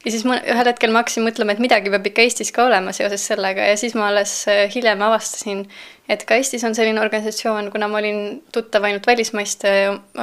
ja 0.05 0.11
siis 0.13 0.23
ma 0.27 0.37
ühel 0.39 0.67
hetkel 0.69 0.93
ma 0.93 1.01
hakkasin 1.01 1.25
mõtlema, 1.25 1.53
et 1.53 1.61
midagi 1.63 1.91
peab 1.91 2.05
ikka 2.07 2.23
Eestis 2.23 2.53
ka 2.55 2.65
olema 2.69 2.93
seoses 2.95 3.25
sellega 3.31 3.65
ja 3.67 3.75
siis 3.79 3.95
ma 3.99 4.07
alles 4.07 4.33
hiljem 4.73 5.01
avastasin, 5.09 5.65
et 6.09 6.23
ka 6.27 6.37
Eestis 6.39 6.63
on 6.67 6.75
selline 6.77 7.01
organisatsioon, 7.03 7.67
kuna 7.73 7.89
ma 7.91 7.99
olin 7.99 8.39
tuttav 8.55 8.87
ainult 8.87 9.07
välismaiste 9.07 9.71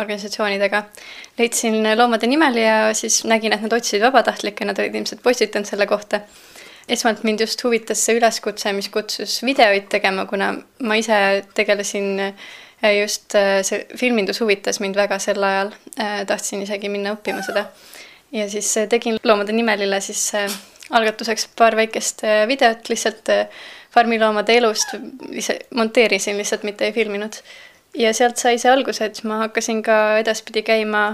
organisatsioonidega. 0.01 0.83
leidsin 1.39 1.77
Loomade 1.99 2.27
nimel 2.27 2.57
ja 2.63 2.77
siis 2.95 3.25
nägin, 3.29 3.53
et 3.53 3.63
nad 3.63 3.73
otsisid 3.77 4.05
vabatahtlikke, 4.05 4.65
nad 4.65 4.79
olid 4.81 4.95
ilmselt 4.95 5.23
postitanud 5.23 5.69
selle 5.69 5.87
kohta. 5.87 6.21
esmalt 6.89 7.25
mind 7.25 7.41
just 7.41 7.65
huvitas 7.65 8.05
see 8.07 8.15
üleskutse, 8.17 8.73
mis 8.73 8.89
kutsus 8.89 9.43
videoid 9.43 9.89
tegema, 9.91 10.25
kuna 10.27 10.55
ma 10.81 10.95
ise 10.95 11.45
tegelesin 11.55 12.33
just 13.01 13.35
see 13.63 13.87
filmindus 13.97 14.41
huvitas 14.41 14.81
mind 14.81 14.97
väga 14.97 15.19
sel 15.19 15.43
ajal, 15.43 15.73
tahtsin 16.27 16.63
isegi 16.63 16.89
minna 16.89 17.17
õppima 17.17 17.43
seda 17.43 17.67
ja 18.33 18.51
siis 18.51 18.77
äh, 18.77 18.89
tegin 18.89 19.19
Loomade 19.25 19.53
nimelile 19.53 20.01
siis 20.01 20.35
äh, 20.35 20.51
algatuseks 20.91 21.49
paar 21.57 21.77
väikest 21.77 22.25
äh, 22.25 22.49
videot 22.49 22.89
lihtsalt 22.89 23.31
farmiloomade 23.95 24.59
elust, 24.61 24.93
ise 25.33 25.59
monteerisin 25.75 26.37
lihtsalt, 26.39 26.67
mitte 26.69 26.85
ei 26.85 26.93
filminud. 26.93 27.41
ja 27.97 28.13
sealt 28.15 28.37
sai 28.37 28.59
see 28.61 28.71
alguse, 28.71 29.05
et 29.09 29.23
ma 29.25 29.39
hakkasin 29.47 29.81
ka 29.83 30.19
edaspidi 30.21 30.63
käima 30.67 31.05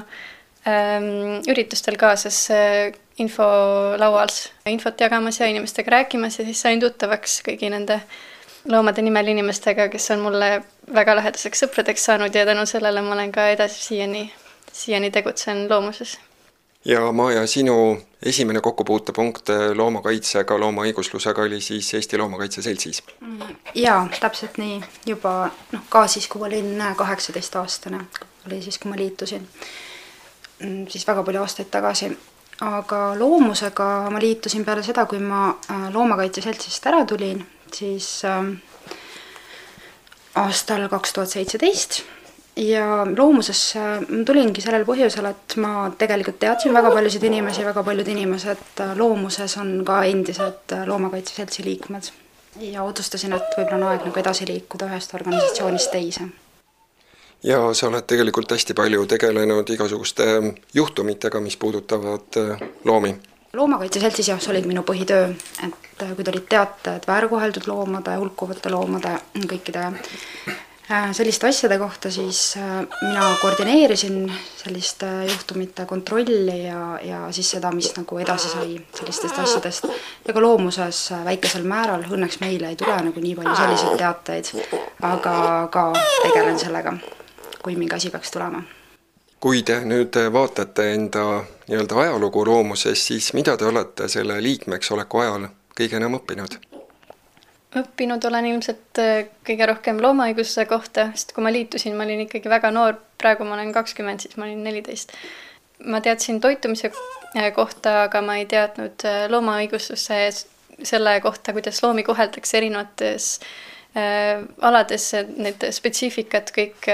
ähm, 0.67 1.39
üritustel 1.51 1.97
kaasas 2.01 2.41
äh, 2.51 2.91
infolaual, 3.23 4.33
infot 4.67 5.01
jagamas 5.01 5.41
ja 5.41 5.47
inimestega 5.47 5.91
rääkimas 5.99 6.39
ja 6.39 6.45
siis 6.49 6.63
sain 6.65 6.81
tuttavaks 6.81 7.39
kõigi 7.47 7.71
nende 7.71 8.01
loomade 8.73 9.03
nimel 9.03 9.31
inimestega, 9.31 9.89
kes 9.93 10.11
on 10.15 10.27
mulle 10.27 10.51
väga 10.95 11.17
lähedaseks 11.21 11.65
sõpradeks 11.65 12.11
saanud 12.11 12.35
ja 12.35 12.47
tänu 12.49 12.67
sellele 12.67 13.03
ma 13.03 13.15
olen 13.15 13.33
ka 13.35 13.47
edasi 13.55 13.83
siiani, 13.85 14.27
siiani 14.73 15.11
tegutsen 15.15 15.69
loomuses 15.71 16.19
ja 16.85 17.13
Maja, 17.13 17.47
sinu 17.47 18.03
esimene 18.23 18.61
kokkupuutepunkt 18.61 19.49
loomakaitsega, 19.75 20.59
loomaõiguslusega 20.61 21.43
oli 21.43 21.61
siis 21.61 21.95
Eesti 21.95 22.19
Loomakaitse 22.19 22.63
Seltsis? 22.63 23.03
jaa, 23.75 24.09
täpselt 24.21 24.59
nii, 24.59 24.81
juba 25.07 25.51
noh, 25.73 25.87
ka 25.89 26.07
siis, 26.07 26.29
kui 26.29 26.43
ma 26.43 26.51
olin 26.51 26.83
kaheksateistaastane, 26.97 28.05
oli 28.47 28.63
siis, 28.63 28.79
kui 28.79 28.91
ma 28.91 28.99
liitusin, 28.99 29.47
mm, 30.59 30.87
siis 30.89 31.07
väga 31.07 31.23
palju 31.23 31.43
aastaid 31.43 31.71
tagasi. 31.71 32.13
aga 32.63 33.19
loomusega 33.19 33.87
ma 34.11 34.19
liitusin 34.23 34.65
peale 34.65 34.83
seda, 34.83 35.07
kui 35.07 35.19
ma 35.19 35.49
äh, 35.71 35.89
Loomakaitse 35.95 36.43
Seltsist 36.43 36.87
ära 36.87 37.05
tulin, 37.05 37.47
siis 37.75 38.25
äh, 38.25 38.43
aastal 40.35 40.89
kaks 40.89 41.13
tuhat 41.13 41.29
seitseteist 41.29 42.03
ja 42.57 43.07
loomusesse 43.17 43.81
tulingi 44.27 44.61
sellel 44.61 44.85
põhjusel, 44.85 45.29
et 45.31 45.57
ma 45.63 45.91
tegelikult 45.99 46.39
teadsin 46.43 46.75
väga 46.75 46.91
paljusid 46.93 47.25
inimesi, 47.25 47.65
väga 47.65 47.83
paljud 47.83 48.09
inimesed 48.13 48.83
loomuses 48.99 49.57
on 49.63 49.81
ka 49.89 50.03
endised 50.05 50.77
Loomakaitse 50.87 51.35
Seltsi 51.35 51.65
liikmed. 51.65 52.13
ja 52.61 52.83
otsustasin, 52.83 53.33
et 53.33 53.57
võib-olla 53.57 53.79
on 53.79 53.91
aeg 53.91 54.05
nagu 54.05 54.21
edasi 54.21 54.47
liikuda 54.47 54.91
ühest 54.93 55.15
organisatsioonist 55.15 55.91
teise. 55.91 56.29
ja 57.43 57.61
sa 57.75 57.89
oled 57.89 58.05
tegelikult 58.07 58.53
hästi 58.53 58.75
palju 58.75 59.07
tegelenud 59.07 59.71
igasuguste 59.71 60.27
juhtumitega, 60.75 61.41
mis 61.41 61.57
puudutavad 61.57 62.37
äh, 62.37 62.69
loomi 62.85 63.17
loomakaitse 63.53 64.01
seltsis 64.01 64.29
jah, 64.29 64.41
see 64.41 64.53
oli 64.53 64.63
minu 64.67 64.85
põhitöö, 64.85 65.33
et 65.65 66.05
kui 66.17 66.25
tulid 66.25 66.45
teated 66.49 67.09
väärkoheldud 67.09 67.67
loomade, 67.69 68.17
hulkuvate 68.17 68.71
loomade, 68.73 69.19
kõikide 69.49 69.91
Äh, 70.49 70.72
selliste 71.13 71.47
asjade 71.49 71.79
kohta 71.79 72.11
siis 72.11 72.57
äh, 72.57 72.87
mina 73.03 73.37
koordineerisin 73.41 74.33
selliste 74.65 75.07
juhtumite 75.31 75.87
kontrolli 75.87 76.65
ja, 76.65 76.99
ja 77.03 77.33
siis 77.33 77.51
seda, 77.51 77.71
mis 77.73 77.93
nagu 77.97 78.19
edasi 78.19 78.49
sai 78.49 78.77
sellistest 78.95 79.39
asjadest. 79.39 79.87
ja 80.27 80.35
ka 80.35 80.43
loomuses 80.43 81.13
väikesel 81.25 81.65
määral, 81.69 82.05
õnneks 82.11 82.41
meile 82.41 82.73
ei 82.73 82.77
tule 82.77 82.97
nagu 83.09 83.21
nii 83.21 83.35
palju 83.39 83.57
selliseid 83.57 83.99
teateid, 83.99 84.53
aga 85.03 85.35
ka 85.73 85.87
tegelen 86.23 86.59
sellega, 86.59 86.97
kui 87.63 87.77
mingi 87.77 87.97
asi 87.97 88.11
peaks 88.11 88.31
tulema. 88.31 88.63
kui 89.41 89.63
te 89.63 89.81
nüüd 89.85 90.19
vaatate 90.33 90.93
enda 90.95 91.25
nii-öelda 91.69 92.05
ajalugu 92.07 92.47
loomuses, 92.47 93.07
siis 93.07 93.33
mida 93.33 93.57
te 93.57 93.65
olete 93.71 94.09
selle 94.09 94.43
liikmeks 94.43 94.91
oleku 94.91 95.25
ajal 95.25 95.49
kõige 95.79 96.01
enam 96.01 96.21
õppinud? 96.21 96.72
Õppinud 97.79 98.25
olen 98.29 98.49
ilmselt 98.51 99.01
äh, 99.01 99.31
kõige 99.47 99.67
rohkem 99.69 100.01
loomaõiguse 100.03 100.67
kohta, 100.69 101.09
sest 101.17 101.33
kui 101.37 101.45
ma 101.45 101.53
liitusin, 101.55 101.97
ma 101.97 102.07
olin 102.07 102.25
ikkagi 102.27 102.51
väga 102.53 102.73
noor, 102.75 102.99
praegu 103.21 103.47
ma 103.49 103.57
olen 103.57 103.73
kakskümmend, 103.75 104.25
siis 104.25 104.37
ma 104.37 104.49
olin 104.49 104.63
neliteist. 104.65 105.15
ma 105.85 106.01
teadsin 106.01 106.41
toitumise 106.41 106.93
äh, 106.93 107.51
kohta, 107.55 108.05
aga 108.05 108.23
ma 108.23 108.39
ei 108.39 108.47
teadnud 108.47 109.07
äh, 109.09 109.27
loomaõigustuse 109.33 110.23
selle 110.83 111.21
kohta, 111.21 111.53
kuidas 111.53 111.83
loomi 111.83 112.03
koheldakse 112.03 112.59
erinevates 112.59 113.37
alades, 114.65 115.11
need 115.37 115.67
spetsiifikad 115.77 116.49
kõik, 116.57 116.87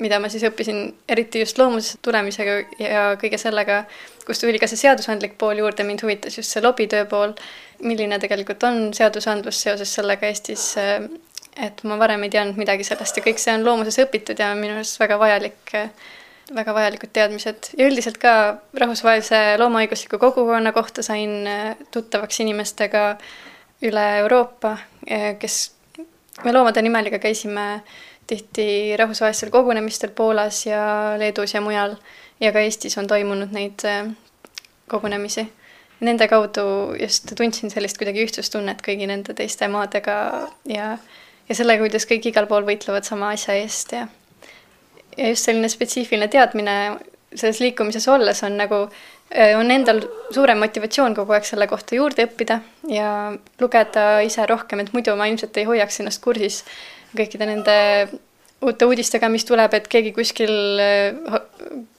mida 0.00 0.16
ma 0.16 0.30
siis 0.32 0.46
õppisin, 0.48 0.86
eriti 1.04 1.42
just 1.42 1.58
loomusesse 1.60 1.98
tulemisega 2.00 2.54
ja 2.80 3.02
kõige 3.20 3.36
sellega, 3.36 3.82
kust 4.24 4.40
tuli 4.40 4.56
ka 4.56 4.64
see 4.70 4.80
seadusandlik 4.80 5.36
pool 5.36 5.60
juurde, 5.60 5.84
mind 5.84 6.00
huvitas 6.00 6.38
just 6.40 6.56
see 6.56 6.64
lobitöö 6.64 7.04
pool 7.10 7.36
milline 7.84 8.18
tegelikult 8.22 8.62
on 8.68 8.90
seadusandlus 8.96 9.62
seoses 9.66 9.94
sellega 9.98 10.28
Eestis, 10.30 10.74
et 11.56 11.82
ma 11.88 11.98
varem 11.98 12.26
ei 12.26 12.32
teadnud 12.32 12.60
midagi 12.60 12.84
sellest 12.84 13.16
ja 13.16 13.24
kõik 13.24 13.40
see 13.40 13.54
on 13.56 13.64
loomuses 13.64 13.98
õpitud 14.04 14.38
ja 14.38 14.52
minu 14.58 14.76
arust 14.76 15.00
väga 15.00 15.18
vajalik 15.20 15.76
väga 16.54 16.74
vajalikud 16.76 17.10
teadmised 17.10 17.72
ja 17.74 17.86
üldiselt 17.88 18.18
ka 18.22 18.32
rahvusvahelise 18.78 19.56
loomaõigusliku 19.58 20.18
kogukonna 20.22 20.70
kohta 20.72 21.02
sain 21.02 21.48
tuttavaks 21.90 22.40
inimestega 22.44 23.16
üle 23.82 24.04
Euroopa, 24.20 24.76
kes 25.40 25.56
me 26.44 26.52
Loomade 26.52 26.82
Nimeliga 26.82 27.18
käisime 27.18 27.82
tihti 28.26 28.96
rahvusvahelistel 28.96 29.50
kogunemistel 29.50 30.10
Poolas 30.14 30.66
ja 30.66 31.14
Leedus 31.18 31.54
ja 31.54 31.60
mujal 31.60 31.96
ja 32.40 32.52
ka 32.52 32.62
Eestis 32.62 32.98
on 32.98 33.06
toimunud 33.06 33.52
neid 33.52 33.82
kogunemisi. 34.88 35.48
Nende 36.04 36.28
kaudu 36.28 36.94
just 37.00 37.30
tundsin 37.38 37.72
sellist 37.72 37.96
kuidagi 37.96 38.26
ühtsustunnet 38.26 38.82
kõigi 38.84 39.08
nende 39.08 39.32
teiste 39.36 39.68
maadega 39.72 40.16
ja, 40.68 40.90
ja 41.48 41.56
sellega, 41.56 41.86
kuidas 41.86 42.04
kõik 42.08 42.28
igal 42.28 42.48
pool 42.50 42.66
võitlevad 42.68 43.08
sama 43.08 43.30
asja 43.32 43.56
eest 43.56 43.94
ja, 43.96 44.02
ja 45.16 45.30
just 45.32 45.48
selline 45.48 45.70
spetsiifiline 45.72 46.28
teadmine 46.32 46.76
selles 47.36 47.60
liikumises 47.64 48.06
olles 48.12 48.42
on 48.46 48.58
nagu, 48.60 48.82
on 49.58 49.72
endal 49.72 50.02
suurem 50.34 50.60
motivatsioon 50.62 51.16
kogu 51.16 51.34
aeg 51.36 51.48
selle 51.48 51.68
kohta 51.70 51.96
juurde 51.96 52.28
õppida 52.28 52.60
ja 52.92 53.08
lugeda 53.60 54.06
ise 54.26 54.46
rohkem, 54.48 54.84
et 54.84 54.92
muidu 54.92 55.16
ma 55.16 55.28
ilmselt 55.30 55.56
ei 55.56 55.66
hoiaks 55.68 56.00
ennast 56.04 56.22
kursis 56.24 56.62
kõikide 57.16 57.48
nende 57.48 57.76
uute 58.62 58.88
uudistega, 58.88 59.28
mis 59.28 59.44
tuleb, 59.44 59.74
et 59.76 59.88
keegi 59.88 60.12
kuskil 60.16 60.80
äh, 60.80 61.40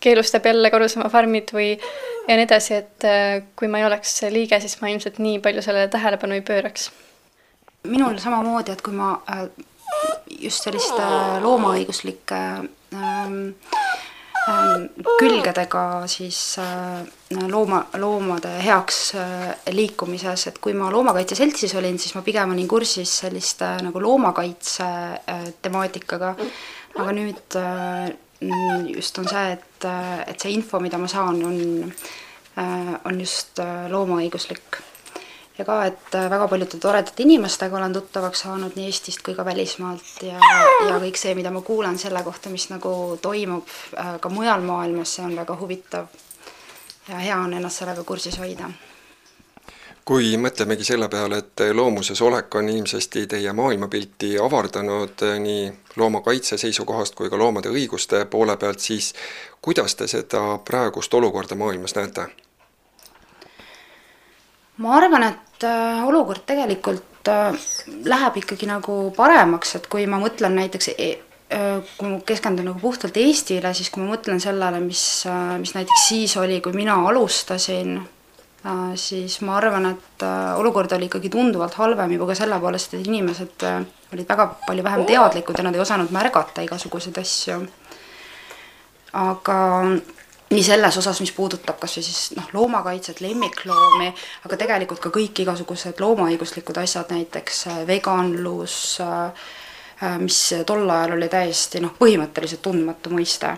keelustab 0.04 0.46
jälle 0.50 0.72
karusloomafarmid 0.74 1.54
või 1.54 1.70
ja 1.76 2.36
nii 2.36 2.48
edasi, 2.48 2.82
et 2.82 3.08
äh, 3.08 3.42
kui 3.56 3.70
ma 3.72 3.82
ei 3.82 3.88
oleks 3.90 4.20
liige, 4.34 4.60
siis 4.64 4.80
ma 4.82 4.92
ilmselt 4.92 5.22
nii 5.24 5.42
palju 5.44 5.64
sellele 5.66 5.92
tähelepanu 5.94 6.38
ei 6.38 6.46
pööraks. 6.46 6.92
minul 7.88 8.18
samamoodi, 8.20 8.74
et 8.74 8.82
kui 8.82 8.94
ma 8.94 9.14
äh, 9.32 9.46
just 10.42 10.66
selliste 10.68 11.06
loomaõiguslike 11.44 12.42
Ähm, 12.94 13.56
külgedega 15.20 15.84
siis 16.10 16.40
äh, 16.62 17.04
looma, 17.50 17.82
loomade 18.00 18.52
heaks 18.64 19.00
äh, 19.20 19.52
liikumises, 19.74 20.48
et 20.52 20.60
kui 20.64 20.76
ma 20.78 20.92
Loomakaitse 20.94 21.36
Seltsis 21.36 21.76
olin, 21.76 22.00
siis 22.00 22.16
ma 22.16 22.24
pigem 22.26 22.54
olin 22.56 22.68
kursis 22.70 23.18
selliste 23.24 23.74
nagu 23.84 24.02
loomakaitse 24.04 24.88
äh, 24.88 25.46
temaatikaga, 25.62 26.34
aga 26.98 27.14
nüüd 27.18 27.58
just 28.94 29.18
on 29.18 29.28
see, 29.28 29.46
et, 29.56 29.86
et 30.30 30.40
see 30.40 30.54
info, 30.54 30.80
mida 30.82 31.00
ma 31.02 31.10
saan, 31.10 31.40
on, 31.46 31.94
on 33.10 33.20
just 33.22 33.58
loomaõiguslik 33.90 34.78
ja 35.58 35.66
ka, 35.66 35.86
et 35.86 36.16
äh, 36.16 36.30
väga 36.30 36.48
paljude 36.48 36.78
toredate 36.80 37.24
inimestega 37.24 37.78
olen 37.78 37.94
tuttavaks 37.94 38.40
saanud 38.40 38.76
nii 38.76 38.86
Eestist 38.86 39.24
kui 39.26 39.36
ka 39.36 39.46
välismaalt 39.46 40.22
ja, 40.22 40.40
ja 40.90 41.00
kõik 41.02 41.18
see, 41.18 41.34
mida 41.36 41.52
ma 41.52 41.62
kuulen 41.66 41.98
selle 41.98 42.24
kohta, 42.24 42.50
mis 42.54 42.70
nagu 42.70 42.92
toimub 43.22 43.66
äh, 43.98 44.18
ka 44.22 44.30
mujal 44.30 44.62
maailmas, 44.62 45.16
see 45.18 45.26
on 45.26 45.36
väga 45.36 45.58
huvitav. 45.60 46.06
ja 47.08 47.18
hea 47.18 47.38
on 47.40 47.54
ennast 47.54 47.80
sellega 47.80 48.04
kursis 48.04 48.38
hoida. 48.40 48.70
kui 50.06 50.38
mõtlemegi 50.38 50.84
selle 50.84 51.10
peale, 51.10 51.38
et 51.38 51.62
loomuses 51.74 52.22
olek 52.22 52.56
on 52.56 52.70
ilmsesti 52.70 53.28
teie 53.28 53.54
maailmapilti 53.54 54.38
avardanud 54.40 55.24
äh, 55.24 55.40
nii 55.40 55.74
loomakaitse 55.96 56.58
seisukohast 56.58 57.16
kui 57.16 57.30
ka 57.30 57.38
loomade 57.38 57.70
õiguste 57.70 58.26
poole 58.26 58.58
pealt, 58.58 58.80
siis 58.80 59.14
kuidas 59.62 59.96
te 59.96 60.08
seda 60.08 60.58
praegust 60.58 61.14
olukorda 61.14 61.56
maailmas 61.56 61.96
näete? 61.96 62.28
ma 64.78 64.96
arvan, 64.96 65.24
et 65.24 65.47
äh, 65.64 66.02
olukord 66.08 66.44
tegelikult 66.48 67.30
äh, 67.32 67.56
läheb 68.06 68.42
ikkagi 68.42 68.68
nagu 68.70 68.98
paremaks, 69.16 69.78
et 69.80 69.88
kui 69.92 70.06
ma 70.10 70.20
mõtlen 70.22 70.58
näiteks 70.58 70.92
e 70.94 71.08
äh, 71.54 71.80
kui 71.98 72.12
ma 72.12 72.20
keskendun 72.28 72.70
nagu 72.72 72.82
puhtalt 72.82 73.18
Eestile, 73.18 73.74
siis 73.78 73.90
kui 73.94 74.04
ma 74.04 74.14
mõtlen 74.16 74.42
sellele, 74.44 74.82
mis, 74.84 75.02
mis 75.62 75.74
näiteks 75.78 76.06
siis 76.10 76.38
oli, 76.38 76.60
kui 76.62 76.76
mina 76.76 77.00
alustasin, 77.10 78.00
siis 79.00 79.38
ma 79.48 79.56
arvan, 79.62 79.86
et 79.94 80.24
olukord 80.58 80.92
oli 80.92 81.08
ikkagi 81.08 81.30
tunduvalt 81.32 81.78
halvem 81.80 82.18
juba 82.18 82.28
ka 82.32 82.36
selle 82.36 82.58
poolest, 82.60 82.98
et 82.98 83.08
inimesed 83.08 83.64
olid 84.12 84.28
väga 84.28 84.48
palju 84.66 84.84
vähem 84.84 85.06
teadlikud 85.08 85.56
ja 85.56 85.64
nad 85.64 85.78
ei 85.78 85.84
osanud 85.84 86.12
märgata 86.12 86.66
igasuguseid 86.66 87.22
asju. 87.22 87.62
aga 89.14 89.58
nii 90.50 90.64
selles 90.64 90.98
osas, 90.98 91.20
mis 91.22 91.32
puudutab 91.36 91.80
kas 91.82 91.98
või 91.98 92.06
siis 92.08 92.22
noh, 92.38 92.48
loomakaitset, 92.56 93.22
lemmikloomi, 93.24 94.12
aga 94.48 94.60
tegelikult 94.60 95.02
ka 95.04 95.12
kõik 95.14 95.44
igasugused 95.44 96.00
loomaõiguslikud 96.04 96.80
asjad, 96.82 97.12
näiteks 97.12 97.64
äh, 97.72 97.80
veganlus, 97.88 98.78
äh, 99.04 99.48
äh, 100.04 100.20
mis 100.24 100.40
tol 100.68 100.88
ajal 100.90 101.18
oli 101.18 101.30
täiesti 101.32 101.84
noh, 101.84 101.96
põhimõtteliselt 102.00 102.64
tundmatu 102.64 103.12
mõiste, 103.16 103.58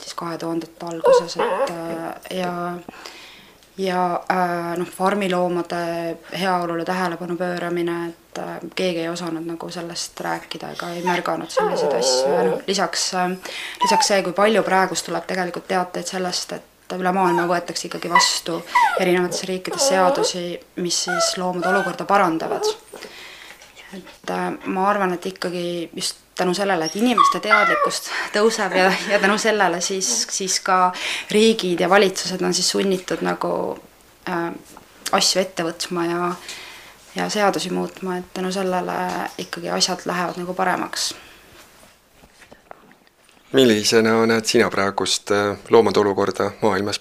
siis 0.00 0.14
kahe 0.18 0.38
tuhandete 0.38 0.86
alguses, 0.86 1.36
et 1.40 2.30
ja 2.38 2.52
ja 3.80 4.20
noh, 4.78 4.88
farmiloomade 4.96 6.16
heaolule 6.38 6.84
tähelepanu 6.84 7.36
pööramine, 7.36 7.96
et 8.10 8.38
äh, 8.38 8.56
keegi 8.76 9.04
ei 9.04 9.08
osanud 9.08 9.46
nagu 9.46 9.70
sellest 9.70 10.20
rääkida 10.20 10.72
ega 10.74 10.90
ei 10.94 11.04
märganud 11.04 11.50
selliseid 11.52 11.94
asju 11.98 12.34
ja 12.34 12.42
noh, 12.48 12.58
lisaks, 12.66 13.06
äh, 13.14 13.30
lisaks 13.84 14.12
see, 14.12 14.22
kui 14.26 14.36
palju 14.36 14.62
praegust 14.66 15.08
tuleb 15.08 15.26
tegelikult 15.28 15.68
teateid 15.70 16.10
sellest, 16.10 16.58
et 16.58 16.96
üle 16.98 17.12
maailma 17.14 17.46
võetakse 17.46 17.86
ikkagi 17.86 18.10
vastu 18.10 18.58
erinevates 19.00 19.44
riikides 19.46 19.88
seadusi, 19.92 20.44
mis 20.82 21.04
siis 21.06 21.36
loomade 21.38 21.70
olukorda 21.70 22.04
parandavad. 22.08 22.66
Et 23.96 24.30
äh, 24.30 24.50
ma 24.64 24.88
arvan, 24.90 25.12
et 25.14 25.26
ikkagi 25.26 25.90
just 25.96 26.16
tänu 26.40 26.54
sellele, 26.54 26.86
et 26.86 26.96
inimeste 26.96 27.40
teadlikkust 27.44 28.08
tõuseb 28.34 28.74
ja, 28.76 28.88
ja 29.10 29.18
tänu 29.20 29.36
sellele 29.38 29.80
siis, 29.84 30.08
siis 30.30 30.60
ka 30.64 30.92
riigid 31.30 31.80
ja 31.80 31.90
valitsused 31.90 32.42
on 32.42 32.54
siis 32.54 32.70
sunnitud 32.70 33.24
nagu 33.26 33.52
äh, 34.28 34.50
asju 35.12 35.42
ette 35.42 35.66
võtma 35.66 36.06
ja 36.08 36.32
ja 37.14 37.28
seadusi 37.28 37.70
muutma, 37.70 38.16
et 38.16 38.24
tänu 38.34 38.52
sellele 38.52 38.92
ikkagi 39.38 39.70
asjad 39.70 40.06
lähevad 40.06 40.38
nagu 40.38 40.54
paremaks. 40.54 41.14
millisena 43.52 44.26
näed 44.26 44.46
sina 44.46 44.70
praegust 44.70 45.30
äh, 45.30 45.58
loomade 45.70 46.00
olukorda 46.00 46.50
maailmas? 46.62 47.00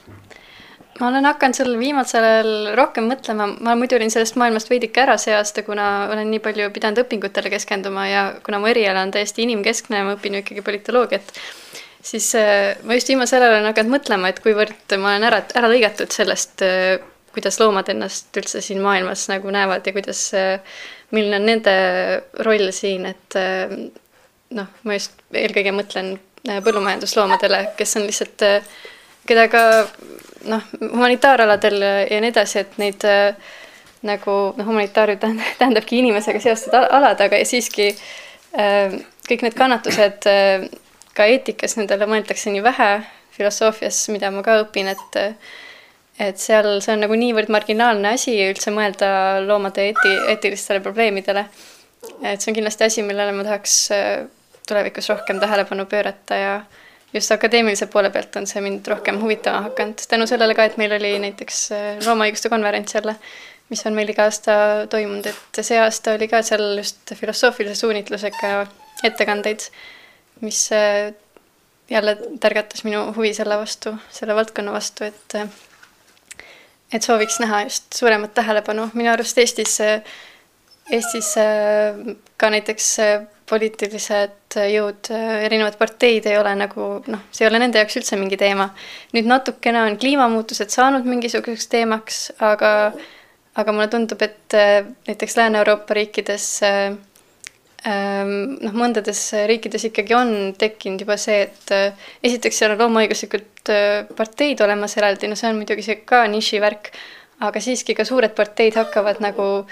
Ma 0.99 1.07
olen 1.07 1.27
hakanud 1.29 1.57
sellele 1.57 1.79
viimasel 1.79 2.25
ajal 2.25 2.51
rohkem 2.79 3.07
mõtlema, 3.11 3.47
ma 3.65 3.75
muidu 3.79 3.97
olin 3.97 4.11
sellest 4.13 4.37
maailmast 4.39 4.71
veidike 4.71 5.03
ära 5.03 5.17
see 5.21 5.35
aasta, 5.35 5.63
kuna 5.67 6.09
olen 6.11 6.29
nii 6.31 6.41
palju 6.43 6.69
pidanud 6.75 7.03
õpingutele 7.05 7.51
keskenduma 7.53 8.07
ja 8.09 8.23
kuna 8.45 8.59
mu 8.61 8.69
eriala 8.71 9.05
on 9.07 9.13
täiesti 9.15 9.45
inimkeskne 9.45 10.03
ma 10.07 10.17
õpin 10.17 10.37
ju 10.37 10.43
ikkagi 10.43 10.65
politoloogiat, 10.65 11.31
siis 12.11 12.31
äh, 12.39 12.75
ma 12.83 12.97
just 12.99 13.11
viimasel 13.11 13.43
ajal 13.43 13.59
olen 13.59 13.71
hakanud 13.71 13.95
mõtlema, 13.97 14.33
et 14.33 14.43
kuivõrd 14.43 14.97
ma 14.97 15.13
olen 15.13 15.29
ära, 15.29 15.43
ära 15.55 15.71
lõigatud 15.71 16.11
sellest 16.15 16.65
äh, 16.67 16.99
kuidas 17.33 17.59
loomad 17.61 17.89
ennast 17.93 18.35
üldse 18.41 18.61
siin 18.65 18.81
maailmas 18.81 19.27
nagu 19.29 19.51
näevad 19.53 19.85
ja 19.85 19.93
kuidas, 19.93 20.31
milline 21.13 21.37
on 21.37 21.43
nende 21.45 21.73
roll 22.41 22.71
siin, 22.73 23.05
et 23.05 23.37
noh, 24.55 24.69
ma 24.83 24.97
just 24.97 25.19
eelkõige 25.35 25.73
mõtlen 25.75 26.13
äh, 26.47 26.59
põllumajandusloomadele, 26.65 27.63
kes 27.77 27.97
on 27.99 28.07
lihtsalt, 28.07 28.45
äh, 28.45 28.87
keda 29.29 29.47
ka 29.51 29.63
noh, 30.47 30.65
humanitaaraladel 30.81 31.81
ja 31.83 32.21
nii 32.21 32.31
edasi, 32.31 32.63
et 32.63 32.77
neid 32.81 33.05
äh, 33.07 33.35
nagu 34.07 34.35
noh, 34.55 34.65
humanitaar 34.65 35.13
ju 35.13 35.19
tähendab, 35.21 35.55
tähendabki 35.59 35.99
inimesega 35.99 36.41
seostatud 36.43 36.91
alad, 36.95 37.19
aga 37.21 37.43
siiski 37.45 37.91
kõik 39.29 39.43
need 39.45 39.53
kannatused 39.53 40.25
ka 41.13 41.25
eetikas, 41.29 41.75
nendele 41.77 42.07
mõeldakse 42.09 42.49
nii 42.49 42.63
vähe, 42.65 42.87
filosoofias, 43.35 43.99
mida 44.13 44.31
ma 44.33 44.41
ka 44.45 44.61
õpin, 44.63 44.89
et 44.89 45.19
et 46.19 46.39
seal 46.39 46.67
see 46.83 46.93
on 46.97 47.05
nagu 47.05 47.15
niivõrd 47.15 47.51
marginaalne 47.53 48.11
asi 48.17 48.33
üldse 48.43 48.73
mõelda 48.75 49.39
loomade 49.45 49.85
eeti-, 49.87 50.17
eetilistele 50.33 50.81
probleemidele. 50.83 51.45
et 52.23 52.41
see 52.41 52.51
on 52.51 52.57
kindlasti 52.57 52.83
asi, 52.83 53.03
millele 53.07 53.31
ma 53.37 53.45
tahaks 53.47 53.75
äh, 53.95 54.25
tulevikus 54.67 55.09
rohkem 55.09 55.39
tähelepanu 55.39 55.85
pöörata 55.85 56.35
ja 56.35 56.53
just 57.13 57.31
akadeemilise 57.31 57.87
poole 57.89 58.09
pealt 58.13 58.35
on 58.39 58.47
see 58.47 58.61
mind 58.63 58.87
rohkem 58.87 59.19
huvitama 59.21 59.63
hakanud, 59.69 60.01
tänu 60.09 60.27
sellele 60.29 60.55
ka, 60.57 60.67
et 60.69 60.77
meil 60.81 60.93
oli 60.99 61.13
näiteks 61.25 61.61
äh, 61.75 61.87
loomaõiguste 62.05 62.51
konverents 62.53 62.95
jälle, 62.95 63.15
mis 63.69 63.85
on 63.85 63.97
meil 63.97 64.11
iga 64.13 64.27
aasta 64.29 64.57
toimunud, 64.89 65.29
et 65.29 65.63
see 65.65 65.79
aasta 65.81 66.15
oli 66.17 66.29
ka 66.29 66.41
seal 66.45 66.77
just 66.77 67.15
filosoofilise 67.17 67.79
suunitlusega 67.81 68.53
ettekandeid, 69.07 69.65
mis 70.45 70.67
äh, 70.75 71.09
jälle 71.89 72.15
tärgatas 72.39 72.85
minu 72.85 73.07
huvi 73.15 73.33
selle 73.33 73.57
vastu, 73.57 73.95
selle 74.13 74.37
valdkonna 74.37 74.75
vastu, 74.75 75.09
et 75.09 75.39
et 76.93 77.05
sooviks 77.05 77.37
näha 77.41 77.63
just 77.67 77.93
suuremat 77.93 78.33
tähelepanu, 78.33 78.87
minu 78.97 79.11
arust 79.11 79.37
Eestis, 79.37 79.75
Eestis 80.89 81.35
ka 82.37 82.49
näiteks 82.49 82.95
poliitilised 83.49 84.57
jõud, 84.69 85.09
erinevad 85.45 85.77
parteid 85.79 86.27
ei 86.29 86.37
ole 86.37 86.53
nagu 86.57 86.89
noh, 87.09 87.25
see 87.33 87.45
ei 87.45 87.49
ole 87.49 87.61
nende 87.61 87.81
jaoks 87.81 87.99
üldse 88.01 88.19
mingi 88.19 88.37
teema. 88.37 88.69
nüüd 89.17 89.29
natukene 89.29 89.81
on 89.87 89.97
kliimamuutused 90.01 90.73
saanud 90.73 91.09
mingisuguseks 91.09 91.67
teemaks, 91.73 92.23
aga, 92.39 92.71
aga 93.57 93.75
mulle 93.75 93.89
tundub, 93.91 94.21
et 94.21 94.57
näiteks 95.09 95.37
Lääne-Euroopa 95.41 95.97
riikides 95.97 96.49
Ehm, 97.87 98.57
noh, 98.59 98.73
mõndades 98.75 99.21
riikides 99.47 99.85
ikkagi 99.87 100.15
on 100.17 100.31
tekkinud 100.59 100.99
juba 101.05 101.15
see, 101.19 101.45
et 101.45 101.71
äh, 101.71 102.09
esiteks 102.27 102.57
seal 102.59 102.73
on 102.73 102.81
loomaõiguslikud 102.81 103.71
äh, 103.71 104.09
parteid 104.17 104.59
olemas 104.65 104.97
eraldi, 104.99 105.29
no 105.31 105.37
see 105.39 105.47
on 105.47 105.61
muidugi 105.61 105.85
see 105.85 106.01
ka 106.09 106.25
nišivärk, 106.27 106.89
aga 107.47 107.61
siiski 107.63 107.95
ka 107.95 108.03
suured 108.07 108.35
parteid 108.35 108.75
hakkavad 108.75 109.21
nagu 109.23 109.47
noh, 109.61 109.69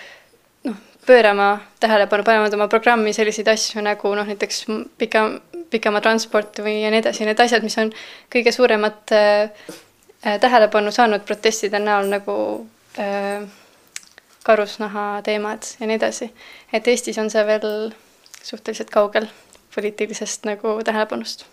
pöörama 1.08 1.60
tähelepanu, 1.80 2.24
panevad 2.24 2.54
oma 2.54 2.68
programmi 2.68 3.14
selliseid 3.16 3.48
asju 3.48 3.82
nagu 3.82 4.14
noh, 4.16 4.28
näiteks 4.28 4.66
pika, 5.00 5.24
pikama 5.72 6.02
transport 6.04 6.60
või 6.64 6.82
ja 6.82 6.92
nii 6.92 7.02
edasi, 7.04 7.26
need 7.28 7.40
asjad, 7.40 7.64
mis 7.64 7.78
on 7.80 7.94
kõige 8.34 8.52
suuremat 8.52 9.16
äh, 9.16 9.72
tähelepanu 10.42 10.92
saanud 10.92 11.24
protestide 11.28 11.80
näol 11.80 12.12
nagu 12.12 12.38
äh, 13.00 13.48
karusnaha 14.48 15.22
teemad 15.24 15.68
ja 15.80 15.88
nii 15.88 16.00
edasi. 16.00 16.32
et 16.74 16.88
Eestis 16.88 17.18
on 17.18 17.30
see 17.32 17.46
veel 17.46 17.92
suhteliselt 18.44 18.90
kaugel 18.90 19.28
poliitilisest 19.76 20.46
nagu 20.46 20.80
tähelepanust. 20.84 21.46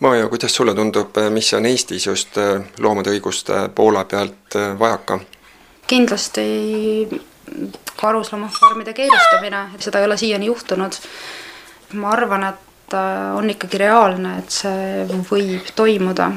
Maja, 0.00 0.28
kuidas 0.28 0.54
sulle 0.54 0.74
tundub, 0.74 1.16
mis 1.30 1.54
on 1.54 1.66
Eestis 1.66 2.06
just 2.06 2.36
äh, 2.38 2.60
loomade 2.78 3.10
õiguste 3.16 3.68
poole 3.74 4.04
pealt 4.04 4.56
äh, 4.56 4.78
vajaka? 4.78 5.20
kindlasti 5.86 6.42
karusloomafarmide 7.96 8.92
keelustamine, 8.96 9.62
et 9.74 9.82
seda 9.86 10.00
ei 10.00 10.08
ole 10.08 10.16
siiani 10.20 10.46
juhtunud. 10.50 10.98
ma 11.92 12.10
arvan, 12.10 12.44
et 12.44 12.94
äh, 12.94 13.36
on 13.36 13.50
ikkagi 13.50 13.78
reaalne, 13.78 14.38
et 14.38 14.50
see 14.50 15.06
võib 15.10 15.70
toimuda. 15.76 16.32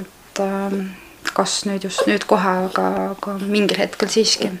et 0.00 0.40
äh, 0.44 0.78
kas 1.34 1.64
nüüd 1.66 1.88
just 1.88 2.06
nüüd 2.06 2.26
kohe, 2.28 2.56
aga, 2.68 2.88
aga 3.14 3.38
mingil 3.40 3.80
hetkel 3.80 4.08
siiski. 4.12 4.52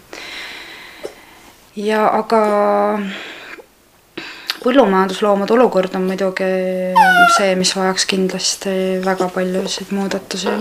ja 1.76 2.06
aga 2.08 2.40
põllumajandusloomade 4.64 5.52
olukord 5.52 5.94
on 5.98 6.06
muidugi 6.08 6.48
see, 7.36 7.52
mis 7.60 7.74
vajaks 7.76 8.06
kindlasti 8.08 8.74
väga 9.04 9.28
paljusid 9.34 9.92
muudatusi 9.92 10.56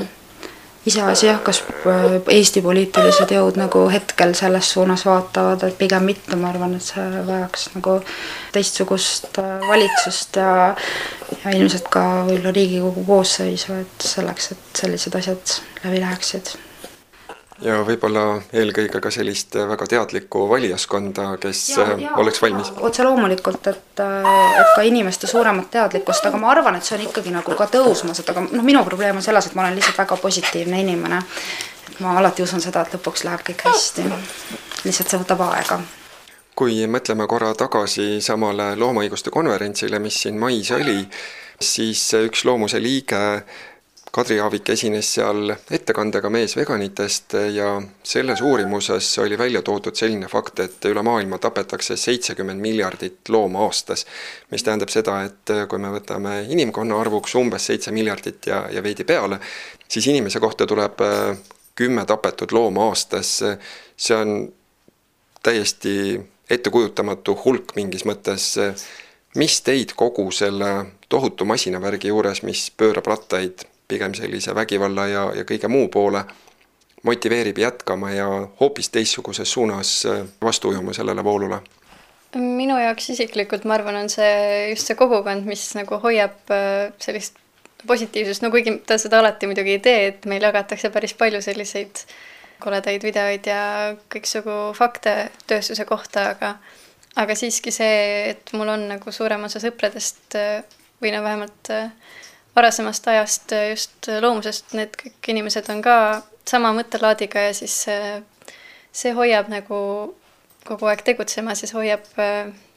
iseasi 0.85 1.27
jah, 1.27 1.39
kas 1.43 1.61
äh, 1.87 2.17
Eesti 2.35 2.61
poliitilised 2.61 3.31
jõud 3.35 3.59
nagu 3.59 3.85
hetkel 3.91 4.33
selles 4.37 4.71
suunas 4.75 5.05
vaatavad, 5.07 5.63
et 5.67 5.77
pigem 5.79 6.05
mitte, 6.09 6.35
ma 6.39 6.51
arvan, 6.51 6.75
et 6.77 6.85
see 6.85 7.05
vajaks 7.27 7.69
nagu 7.77 7.99
teistsugust 8.55 9.39
äh, 9.41 9.55
valitsust 9.67 10.41
ja 10.41 10.75
ja 11.33 11.55
ilmselt 11.55 11.87
ka 11.91 12.03
võib-olla 12.27 12.53
Riigikogu 12.53 13.05
koosseisu, 13.07 13.79
et 13.81 14.05
selleks, 14.05 14.51
et 14.53 14.83
sellised 14.83 15.15
asjad 15.17 15.57
läbi 15.85 16.03
läheksid 16.03 16.53
ja 17.61 17.79
võib-olla 17.85 18.41
eelkõige 18.53 18.99
ka 19.03 19.11
sellist 19.13 19.55
väga 19.55 19.87
teadlikku 19.89 20.45
valijaskonda, 20.49 21.27
kes 21.41 21.61
ja, 21.69 21.85
äh, 21.85 21.93
ja, 22.05 22.13
oleks 22.21 22.41
valmis. 22.41 22.71
otse 22.79 23.03
loomulikult, 23.03 23.67
et, 23.67 23.99
äh, 23.99 24.59
et 24.59 24.75
ka 24.75 24.85
inimeste 24.87 25.27
suuremat 25.27 25.69
teadlikkust, 25.71 26.25
aga 26.25 26.37
ma 26.41 26.51
arvan, 26.51 26.75
et 26.75 26.87
see 26.87 26.97
on 26.97 27.05
ikkagi 27.07 27.33
nagu 27.33 27.57
ka 27.57 27.67
tõusmas, 27.71 28.19
et 28.19 28.29
aga 28.29 28.45
noh, 28.49 28.63
minu 28.65 28.83
probleem 28.85 29.19
on 29.21 29.25
selles, 29.25 29.47
et 29.47 29.55
ma 29.55 29.67
olen 29.67 29.75
lihtsalt 29.79 29.97
väga 30.03 30.17
positiivne 30.17 30.81
inimene. 30.81 31.21
et 31.89 31.99
ma 31.99 32.17
alati 32.17 32.43
usun 32.43 32.61
seda, 32.61 32.81
et 32.81 32.95
lõpuks 32.97 33.25
läheb 33.27 33.43
kõik 33.49 33.67
hästi. 33.69 34.07
lihtsalt 34.83 35.09
see 35.09 35.19
võtab 35.19 35.45
aega 35.51 35.81
kui 36.55 36.83
mõtleme 36.87 37.25
korra 37.27 37.53
tagasi 37.57 38.21
samale 38.21 38.75
loomaõiguste 38.77 39.31
konverentsile, 39.33 39.99
mis 39.99 40.19
siin 40.21 40.37
mais 40.37 40.69
oli, 40.71 40.99
siis 41.61 42.03
üks 42.13 42.45
loomuse 42.45 42.81
liige 42.81 43.41
Kadri 44.13 44.35
Aavik 44.37 44.69
esines 44.69 45.07
seal 45.15 45.49
ettekandega 45.73 46.29
Mees 46.29 46.53
veganitest 46.53 47.33
ja 47.49 47.69
selles 48.05 48.43
uurimuses 48.45 49.07
oli 49.23 49.37
välja 49.41 49.63
toodud 49.65 49.97
selline 49.97 50.27
fakt, 50.29 50.61
et 50.61 50.85
üle 50.85 51.01
maailma 51.01 51.39
tapetakse 51.41 51.97
seitsekümmend 51.97 52.61
miljardit 52.61 53.31
looma 53.33 53.63
aastas. 53.65 54.05
mis 54.51 54.63
tähendab 54.63 54.93
seda, 54.93 55.15
et 55.25 55.53
kui 55.69 55.81
me 55.81 55.89
võtame 55.95 56.35
inimkonna 56.45 57.01
arvuks 57.01 57.33
umbes 57.41 57.65
seitse 57.71 57.91
miljardit 57.91 58.45
ja, 58.51 58.67
ja 58.69 58.83
veidi 58.85 59.03
peale, 59.03 59.41
siis 59.87 60.11
inimese 60.13 60.39
kohta 60.39 60.69
tuleb 60.69 61.01
äh, 61.01 61.33
kümme 61.75 62.05
tapetud 62.05 62.53
looma 62.53 62.85
aastas. 62.93 63.33
see 63.97 64.15
on 64.15 64.53
täiesti 65.43 66.21
ettekujutamatu 66.49 67.39
hulk 67.45 67.73
mingis 67.75 68.05
mõttes. 68.05 68.59
mis 69.35 69.61
teid 69.61 69.97
kogu 69.97 70.31
selle 70.31 70.85
tohutu 71.09 71.45
masinavärgi 71.45 72.07
juures, 72.13 72.43
mis 72.43 72.69
pöörab 72.77 73.07
rattaid 73.07 73.72
pigem 73.87 74.13
sellise 74.13 74.55
vägivalla 74.55 75.07
ja, 75.07 75.27
ja 75.35 75.45
kõige 75.47 75.69
muu 75.71 75.87
poole, 75.93 76.23
motiveerib 77.03 77.57
jätkama 77.57 78.11
ja 78.11 78.27
hoopis 78.59 78.89
teistsuguses 78.89 79.51
suunas 79.51 80.05
äh, 80.05 80.25
vastu 80.41 80.69
ujuma 80.73 80.93
sellele 80.93 81.23
voolule? 81.23 81.61
minu 82.33 82.79
jaoks 82.79 83.11
isiklikult, 83.13 83.65
ma 83.69 83.75
arvan, 83.77 83.99
on 83.99 84.07
see 84.09 84.69
just 84.71 84.89
see 84.89 84.97
kogukond, 84.97 85.45
mis 85.45 85.67
nagu 85.77 85.99
hoiab 86.01 86.53
äh, 86.53 86.89
sellist 87.03 87.37
positiivsust, 87.87 88.41
no 88.41 88.49
kuigi 88.49 88.77
ta 88.87 88.97
seda 88.97 89.19
alati 89.19 89.49
muidugi 89.49 89.75
ei 89.75 89.81
tee, 89.83 90.05
et 90.07 90.25
meil 90.29 90.41
jagatakse 90.41 90.89
päris 90.89 91.13
palju 91.19 91.43
selliseid 91.43 92.05
koledaid 92.63 93.03
videoid 93.03 93.45
ja 93.49 93.61
kõiksugu 94.13 94.57
fakte 94.77 95.29
tööstuse 95.49 95.85
kohta, 95.85 96.31
aga 96.33 96.55
aga 97.21 97.35
siiski 97.37 97.69
see, 97.69 98.31
et 98.31 98.53
mul 98.57 98.71
on 98.73 98.87
nagu 98.95 99.13
suurem 99.13 99.43
osa 99.45 99.61
sõpradest 99.61 100.39
äh, 100.39 100.63
või 101.03 101.13
no 101.13 101.21
vähemalt 101.25 101.73
varasemast 102.55 103.07
ajast 103.07 103.51
äh, 103.51 103.69
just 103.69 104.09
äh, 104.09 104.21
loomusest, 104.21 104.73
need 104.77 104.97
kõik 104.99 105.31
inimesed 105.33 105.69
on 105.73 105.81
ka 105.85 105.95
sama 106.49 106.73
mõttelaadiga 106.75 107.47
ja 107.47 107.53
siis 107.57 107.75
äh, 107.91 108.19
see 108.93 109.13
hoiab 109.17 109.49
nagu 109.51 109.77
kogu 110.63 110.87
aeg 110.87 111.01
tegutsema, 111.03 111.55
siis 111.59 111.73
hoiab 111.75 112.05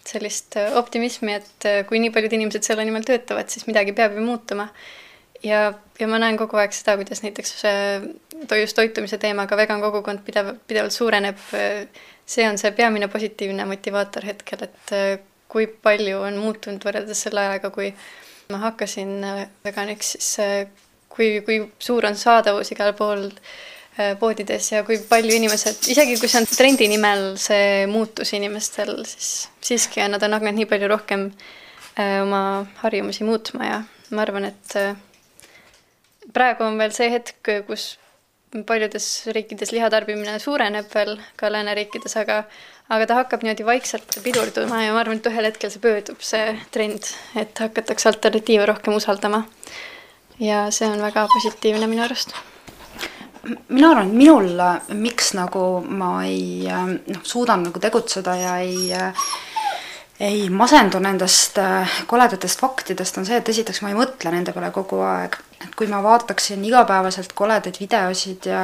sellist 0.06 0.56
optimismi, 0.78 1.36
et 1.38 1.66
kui 1.86 2.00
nii 2.02 2.10
paljud 2.14 2.32
inimesed 2.34 2.66
selle 2.66 2.82
nimel 2.86 3.04
töötavad, 3.06 3.46
siis 3.50 3.66
midagi 3.68 3.94
peab 3.94 4.16
ju 4.16 4.24
muutuma. 4.26 4.66
ja, 5.42 5.60
ja 6.00 6.08
ma 6.10 6.18
näen 6.18 6.38
kogu 6.40 6.58
aeg 6.58 6.74
seda, 6.74 6.96
kuidas 6.98 7.22
näiteks 7.22 7.52
just 8.58 8.78
toitumise 8.78 9.20
teemaga 9.22 9.58
vegan 9.58 9.84
kogukond 9.84 10.24
pidev, 10.26 10.56
pidevalt 10.66 10.94
suureneb. 10.94 11.38
see 12.26 12.48
on 12.48 12.58
see 12.58 12.72
peamine 12.74 13.06
positiivne 13.08 13.68
motivaator 13.70 14.26
hetkel, 14.26 14.66
et 14.66 15.22
kui 15.46 15.68
palju 15.70 16.24
on 16.26 16.42
muutunud 16.42 16.82
võrreldes 16.82 17.22
selle 17.22 17.44
ajaga, 17.44 17.70
kui 17.70 17.92
ma 18.52 18.60
hakkasin 18.62 19.24
äh, 19.24 19.46
veganiks, 19.64 20.12
siis 20.16 20.28
äh, 20.42 20.68
kui, 21.08 21.40
kui 21.46 21.60
suur 21.82 22.06
on 22.06 22.16
saadavus 22.18 22.70
igal 22.74 22.92
pool 22.98 23.28
äh, 23.30 24.14
poodides 24.20 24.70
ja 24.72 24.84
kui 24.86 24.98
palju 25.08 25.34
inimesed, 25.38 25.88
isegi 25.92 26.16
kui 26.20 26.30
see 26.30 26.42
on 26.42 26.48
trendi 26.50 26.88
nimel 26.92 27.32
see 27.40 27.86
muutus 27.90 28.34
inimestel, 28.38 28.98
siis 29.08 29.48
siiski 29.66 30.04
nad 30.10 30.22
on 30.22 30.38
hakanud 30.38 30.60
nii 30.60 30.70
palju 30.70 30.92
rohkem 30.92 31.30
oma 31.96 32.40
harjumusi 32.82 33.24
muutma 33.24 33.68
ja 33.70 33.76
ma 34.12 34.24
arvan, 34.26 34.50
et 34.50 34.74
praegu 36.36 36.66
on 36.66 36.76
veel 36.76 36.92
see 36.92 37.08
hetk, 37.08 37.48
kus 37.64 37.94
paljudes 38.68 39.06
riikides 39.32 39.72
lihatarbimine 39.72 40.36
suureneb 40.38 40.92
veel 40.92 41.16
ka 41.40 41.48
lääneriikides, 41.52 42.18
aga 42.20 42.42
aga 42.88 43.06
ta 43.06 43.20
hakkab 43.20 43.42
niimoodi 43.42 43.66
vaikselt 43.66 44.18
pidurduma 44.24 44.82
ja 44.84 44.92
ma 44.94 45.02
arvan, 45.02 45.20
et 45.20 45.30
ühel 45.30 45.48
hetkel 45.48 45.72
see 45.72 45.82
pöördub, 45.82 46.20
see 46.22 46.52
trend, 46.74 47.08
et 47.38 47.64
hakatakse 47.64 48.10
alternatiive 48.12 48.66
rohkem 48.70 48.94
usaldama. 48.98 49.44
ja 50.40 50.66
see 50.70 50.88
on 50.88 51.02
väga 51.02 51.26
positiivne 51.32 51.88
minu 51.90 52.04
arust 52.04 52.36
mina 53.68 53.90
arvan, 53.90 54.10
et 54.10 54.16
minul, 54.18 54.62
miks 54.98 55.32
nagu 55.38 55.66
ma 55.86 56.12
ei 56.26 56.66
noh, 56.66 57.22
suudan 57.22 57.66
nagu 57.68 57.82
tegutseda 57.82 58.36
ja 58.36 58.56
ei 58.62 58.92
ei 60.20 60.46
masendu 60.50 60.98
nendest 61.02 61.58
koledatest 62.08 62.60
faktidest, 62.60 63.18
on 63.20 63.26
see, 63.28 63.36
et 63.36 63.48
esiteks 63.52 63.82
ma 63.84 63.90
ei 63.92 63.98
mõtle 63.98 64.32
nende 64.32 64.54
peale 64.56 64.70
kogu 64.72 65.02
aeg. 65.04 65.36
et 65.60 65.74
kui 65.76 65.88
ma 65.92 66.02
vaataksin 66.04 66.64
igapäevaselt 66.64 67.32
koledaid 67.36 67.76
videosid 67.80 68.48
ja 68.48 68.62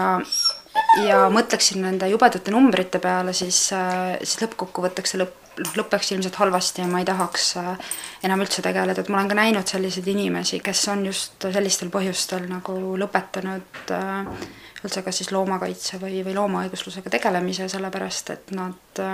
ja 1.01 1.29
mõtleksin 1.33 1.83
nende 1.85 2.09
jubedate 2.11 2.53
numbrite 2.53 3.01
peale, 3.03 3.33
siis, 3.37 3.65
äh, 3.77 4.19
siis 4.23 4.43
lõppkokkuvõtteks 4.45 5.15
see 5.15 5.21
lõpp, 5.23 5.39
noh, 5.63 5.75
lõpeks 5.81 6.13
ilmselt 6.15 6.37
halvasti 6.41 6.83
ja 6.83 6.89
ma 6.91 7.01
ei 7.01 7.09
tahaks 7.09 7.53
äh, 7.61 7.93
enam 8.29 8.45
üldse 8.45 8.65
tegeleda, 8.65 9.01
et 9.01 9.13
ma 9.13 9.21
olen 9.21 9.33
ka 9.33 9.39
näinud 9.39 9.69
selliseid 9.69 10.09
inimesi, 10.13 10.61
kes 10.65 10.85
on 10.93 11.07
just 11.09 11.49
sellistel 11.53 11.93
põhjustel 11.93 12.49
nagu 12.51 12.77
lõpetanud 13.01 13.95
äh, 13.97 14.51
üldse 14.83 15.05
kas 15.07 15.23
siis 15.23 15.31
loomakaitse 15.33 16.01
või, 16.03 16.21
või 16.27 16.35
loomaõiguslusega 16.37 17.13
tegelemise, 17.15 17.69
sellepärast 17.71 18.33
et 18.35 18.51
nad 18.57 19.05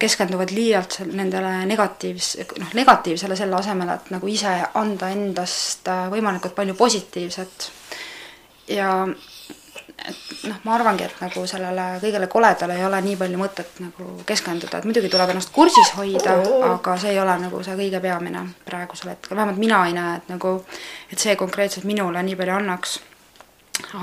keskenduvad 0.00 0.50
liialt 0.50 0.96
nendele 1.12 1.50
negatiivs-, 1.68 2.40
noh, 2.58 2.70
negatiivsele 2.74 3.36
selle 3.38 3.58
asemel, 3.60 3.92
et 3.92 4.08
nagu 4.10 4.30
ise 4.32 4.54
anda 4.80 5.12
endast 5.12 5.86
võimalikult 6.10 6.56
palju 6.56 6.74
positiivset. 6.80 7.68
ja 8.72 8.88
et 10.08 10.46
noh, 10.48 10.56
ma 10.64 10.74
arvangi, 10.74 11.04
et 11.04 11.20
nagu 11.20 11.42
sellele 11.48 11.86
kõigele 12.02 12.28
koledale 12.30 12.76
ei 12.78 12.84
ole 12.86 13.00
nii 13.04 13.16
palju 13.20 13.40
mõtet 13.40 13.80
nagu 13.82 14.06
keskenduda, 14.28 14.78
et 14.78 14.88
muidugi 14.88 15.10
tuleb 15.12 15.32
ennast 15.34 15.52
kursis 15.54 15.92
hoida, 15.96 16.38
aga 16.70 16.96
see 17.00 17.12
ei 17.14 17.20
ole 17.20 17.36
nagu 17.42 17.60
see 17.66 17.76
kõige 17.78 18.00
peamine 18.02 18.44
praegusel 18.66 19.12
hetkel, 19.12 19.36
vähemalt 19.36 19.60
mina 19.60 19.82
ei 19.88 19.96
näe, 19.96 20.16
et 20.20 20.32
nagu, 20.32 20.56
et 21.12 21.20
see 21.20 21.36
konkreetselt 21.40 21.88
minule 21.88 22.22
nii 22.24 22.38
palju 22.38 22.56
annaks. 22.56 22.98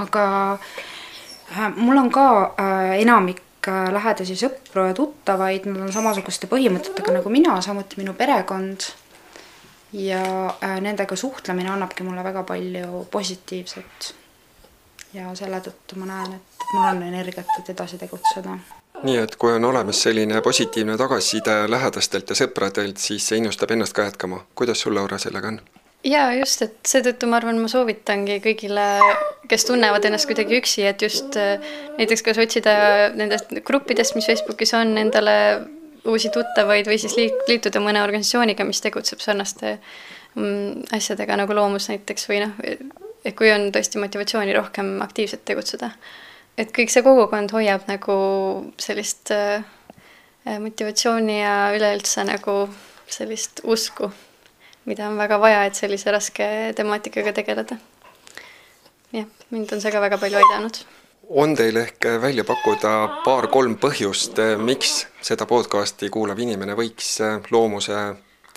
aga 0.04 0.24
äh, 0.54 1.68
mul 1.76 1.98
on 1.98 2.12
ka 2.12 2.28
äh, 2.60 2.94
enamik 3.02 3.42
äh, 3.68 3.90
lähedasi 3.94 4.38
sõpru 4.38 4.88
ja 4.90 4.94
tuttavaid, 4.98 5.68
nad 5.70 5.88
on 5.88 5.92
samasuguste 5.94 6.50
põhimõtetega 6.52 7.20
nagu 7.20 7.34
mina, 7.34 7.60
samuti 7.62 8.02
minu 8.02 8.14
perekond. 8.14 8.92
ja 9.94 10.22
äh, 10.64 10.80
nendega 10.84 11.16
suhtlemine 11.16 11.70
annabki 11.72 12.04
mulle 12.04 12.24
väga 12.24 12.44
palju 12.44 13.06
positiivset. 13.12 14.14
Ja 15.18 15.36
selle 15.36 15.62
tõttu 15.66 16.00
ma 16.00 16.10
näen, 16.14 16.38
et 16.38 16.68
mul 16.74 16.90
on 16.92 17.08
energiat, 17.10 17.50
et 17.60 17.74
edasi 17.76 18.00
tegutseda 18.02 18.58
nii 19.04 19.18
et 19.22 19.36
kui 19.38 19.54
on 19.54 19.66
olemas 19.66 20.00
selline 20.08 20.42
positiivne 20.42 20.98
tagasiside 20.98 21.58
lähedastelt 21.70 22.32
ja 22.34 22.38
sõpradelt, 22.40 22.98
siis 23.02 23.28
see 23.30 23.38
innustab 23.42 23.72
ennast 23.76 23.94
ka 23.94 24.08
jätkama. 24.08 24.44
kuidas 24.56 24.82
sul, 24.82 24.96
Laura, 24.96 25.20
sellega 25.22 25.54
on? 25.54 25.60
jaa, 26.08 26.34
just, 26.38 26.62
et 26.66 26.78
seetõttu 26.88 27.30
ma 27.30 27.40
arvan, 27.42 27.60
ma 27.62 27.70
soovitangi 27.72 28.40
kõigile, 28.44 28.86
kes 29.50 29.66
tunnevad 29.70 30.06
ennast 30.08 30.30
kuidagi 30.30 30.60
üksi, 30.62 30.86
et 30.88 31.02
just 31.02 31.38
äh, 31.40 31.64
näiteks 31.98 32.24
kas 32.26 32.42
otsida 32.42 32.76
nendest 33.18 33.54
gruppidest, 33.68 34.16
mis 34.18 34.30
Facebookis 34.30 34.74
on, 34.78 34.96
endale 35.02 35.38
uusi 36.08 36.32
tuttavaid 36.34 36.88
või 36.88 37.00
siis 37.02 37.18
liituda 37.18 37.82
mõne 37.84 38.02
organisatsiooniga, 38.04 38.66
mis 38.68 38.80
tegutseb 38.84 39.22
sarnaste 39.24 39.78
mm, 40.36 40.88
asjadega 40.96 41.38
nagu 41.42 41.58
loomus 41.58 41.90
näiteks 41.92 42.30
või 42.32 42.46
noh, 42.46 42.56
et 43.28 43.36
kui 43.36 43.52
on 43.52 43.68
tõesti 43.76 44.00
motivatsiooni 44.00 44.56
rohkem 44.56 45.02
aktiivselt 45.04 45.44
tegutseda. 45.46 45.92
et 46.58 46.72
kõik 46.72 46.94
see 46.94 47.04
kogukond 47.04 47.52
hoiab 47.52 47.90
nagu 47.92 48.16
sellist 48.80 49.34
äh, 49.36 49.66
motivatsiooni 50.48 51.42
ja 51.42 51.58
üleüldse 51.76 52.24
nagu 52.24 52.64
sellist 53.12 53.62
usku 53.64 54.12
mida 54.88 55.08
on 55.10 55.18
väga 55.20 55.40
vaja, 55.40 55.64
et 55.68 55.76
sellise 55.76 56.12
raske 56.12 56.46
temaatikaga 56.76 57.34
tegeleda. 57.36 57.78
jah, 59.14 59.26
mind 59.52 59.74
on 59.74 59.82
see 59.84 59.92
ka 59.92 60.02
väga 60.02 60.20
palju 60.22 60.40
aidanud. 60.40 60.80
on 61.30 61.56
teil 61.60 61.82
ehk 61.84 62.08
välja 62.24 62.46
pakkuda 62.48 62.94
paar-kolm 63.26 63.76
põhjust, 63.84 64.40
miks 64.64 65.02
seda 65.22 65.46
podcasti 65.46 66.10
kuulav 66.10 66.40
inimene 66.40 66.78
võiks 66.80 67.18
loomuse 67.52 68.00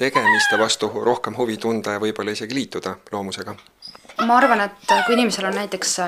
tegemiste 0.01 0.59
vastu 0.59 0.89
rohkem 1.05 1.37
huvi 1.37 1.59
tunda 1.59 1.97
ja 1.97 2.03
võib-olla 2.03 2.37
isegi 2.37 2.55
liituda 2.55 2.97
loomusega? 3.13 3.57
Ma 4.27 4.37
arvan, 4.37 4.67
et 4.67 4.93
kui 5.07 5.17
inimesel 5.17 5.49
on 5.49 5.57
näiteks 5.57 5.99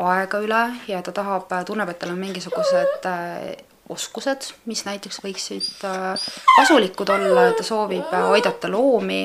aega 0.00 0.40
üle 0.40 0.62
ja 0.88 1.02
ta 1.04 1.12
tahab, 1.12 1.50
tunneb, 1.66 1.90
et 1.92 1.98
tal 2.00 2.14
on 2.14 2.20
mingisugused 2.20 3.08
oskused, 3.90 4.52
mis 4.70 4.84
näiteks 4.86 5.18
võiksid 5.24 5.84
kasulikud 6.56 7.10
olla, 7.10 7.50
ta 7.58 7.66
soovib 7.66 8.12
aidata 8.14 8.70
loomi 8.70 9.24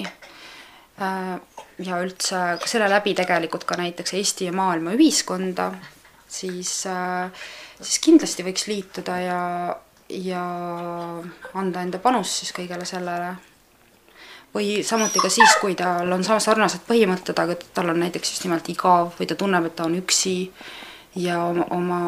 Äh, 0.96 1.40
ja 1.84 1.98
üldse 2.00 2.38
selle 2.64 2.88
läbi 2.88 3.12
tegelikult 3.18 3.66
ka 3.68 3.76
näiteks 3.76 4.14
Eesti 4.16 4.46
ja 4.48 4.54
maailma 4.56 4.94
ühiskonda, 4.96 5.74
siis, 6.32 6.72
äh, 6.88 7.28
siis 7.82 8.00
kindlasti 8.06 8.46
võiks 8.48 8.64
liituda 8.72 9.18
ja, 9.20 9.42
ja 10.08 10.46
anda 11.60 11.84
enda 11.84 12.00
panus 12.00 12.38
siis 12.40 12.56
kõigele 12.56 12.88
sellele. 12.88 13.34
Või 14.56 14.84
samuti 14.88 15.20
ka 15.20 15.30
siis, 15.30 15.58
kui 15.62 15.76
tal 15.76 16.12
on 16.16 16.24
sarnased 16.24 16.86
põhimõtted, 16.88 17.38
aga 17.42 17.58
tal 17.76 17.92
on 17.92 18.00
näiteks 18.00 18.36
just 18.36 18.48
nimelt 18.48 18.70
igav 18.72 19.14
või 19.20 19.28
ta 19.28 19.36
tunneb, 19.40 19.68
et 19.68 19.76
ta 19.76 19.88
on 19.90 19.98
üksi 20.00 20.36
ja 21.20 21.42
oma, 21.44 21.68
oma 21.76 22.00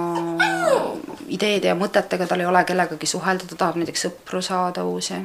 ideede 1.27 1.71
ja 1.71 1.75
mõtetega 1.75 2.27
tal 2.27 2.43
ei 2.43 2.49
ole 2.49 2.63
kellegagi 2.67 3.09
suhelda, 3.09 3.47
ta 3.49 3.59
tahab 3.63 3.79
näiteks 3.81 4.07
sõpru 4.07 4.41
saada 4.43 4.85
uusi, 4.87 5.19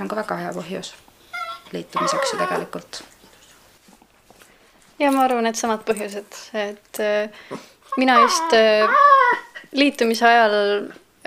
on 0.00 0.10
ka 0.10 0.22
väga 0.22 0.38
hea 0.44 0.52
põhjus 0.56 0.94
liitumiseks 1.72 2.32
ju 2.32 2.38
tegelikult. 2.38 3.02
ja 4.98 5.10
ma 5.14 5.24
arvan, 5.24 5.46
et 5.46 5.58
samad 5.58 5.82
põhjused, 5.86 6.38
et 6.54 7.02
äh, 7.02 7.58
mina 7.96 8.18
just 8.20 8.54
äh, 8.54 8.90
liitumise 9.72 10.26
ajal 10.26 10.56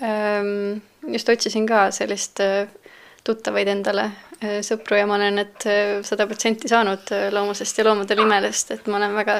ähm, 0.03 0.81
just 1.07 1.29
otsisin 1.29 1.67
ka 1.67 1.89
sellist 1.91 2.39
äh, 2.43 2.67
tuttavaid 3.23 3.69
endale, 3.71 4.09
sõpru 4.67 4.97
ja 4.99 5.05
ma 5.07 5.15
olen 5.15 5.37
need 5.39 5.65
sada 6.03 6.25
protsenti 6.27 6.67
saanud 6.67 7.13
loomusest 7.31 7.77
ja 7.79 7.85
loomadel 7.87 8.19
imelest, 8.25 8.73
et 8.75 8.89
ma 8.91 8.97
olen 8.99 9.15
väga 9.15 9.37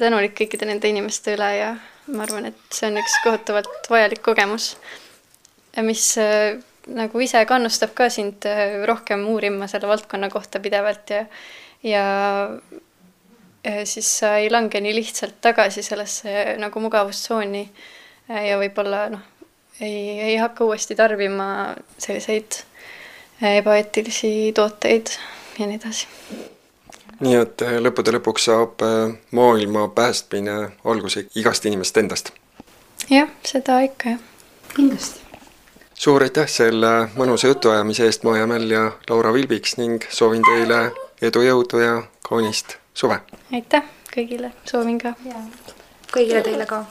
tänulik 0.00 0.34
kõikide 0.40 0.66
nende 0.66 0.90
inimeste 0.90 1.36
üle 1.36 1.50
ja 1.54 1.68
ma 2.10 2.24
arvan, 2.26 2.48
et 2.50 2.74
see 2.74 2.88
on 2.90 2.98
üks 2.98 3.14
kohutavalt 3.22 3.86
vajalik 3.92 4.24
kogemus, 4.26 4.72
mis 5.86 6.08
nagu 6.88 7.20
ise 7.20 7.42
kannustab 7.48 7.92
ka 7.94 8.08
sind 8.12 8.46
äh, 8.48 8.80
rohkem 8.88 9.26
uurima 9.28 9.68
selle 9.70 9.88
valdkonna 9.90 10.30
kohta 10.30 10.60
pidevalt 10.60 11.10
ja 11.10 11.24
ja 11.82 12.04
siis 13.84 14.08
sa 14.18 14.36
ei 14.40 14.50
lange 14.50 14.80
nii 14.80 14.94
lihtsalt 14.94 15.40
tagasi 15.40 15.82
sellesse 15.82 16.30
äh, 16.30 16.56
nagu 16.58 16.80
mugavustsooni 16.80 17.62
äh, 18.30 18.46
ja 18.48 18.58
võib-olla 18.60 19.08
noh, 19.12 19.22
ei, 19.80 20.32
ei 20.32 20.36
hakka 20.40 20.64
uuesti 20.64 20.96
tarbima 20.96 21.74
selliseid 21.98 22.62
ebaeetilisi 23.42 24.52
tooteid 24.54 25.14
ja 25.58 25.66
nii 25.66 25.80
edasi. 25.80 26.08
nii 27.20 27.38
et 27.40 27.64
lõppude 27.86 28.16
lõpuks 28.18 28.50
saab 28.50 28.84
maailma 29.36 29.88
päästmine 29.88 30.60
alguse 30.84 31.26
igast 31.34 31.66
inimesest 31.66 32.04
endast? 32.04 32.30
jah, 33.10 33.28
seda 33.44 33.80
ikka 33.88 34.16
jah. 34.16 34.22
kindlasti 34.76 35.20
suur 36.00 36.22
aitäh 36.24 36.48
selle 36.48 36.90
mõnusa 37.16 37.50
jutuajamise 37.50 38.06
eest, 38.08 38.24
Maia 38.24 38.46
Mäll 38.48 38.72
ja 38.72 38.86
Laura 39.10 39.32
Vilbiks 39.36 39.76
ning 39.76 40.06
soovin 40.08 40.44
teile 40.48 40.78
edu, 41.20 41.44
jõudu 41.44 41.82
ja 41.84 41.96
kaunist 42.28 42.78
suve! 42.94 43.20
aitäh 43.52 43.84
kõigile, 44.14 44.54
soovin 44.64 45.00
ka! 45.02 45.12
kõigile 46.14 46.44
teile 46.46 46.70
ka! 46.70 46.86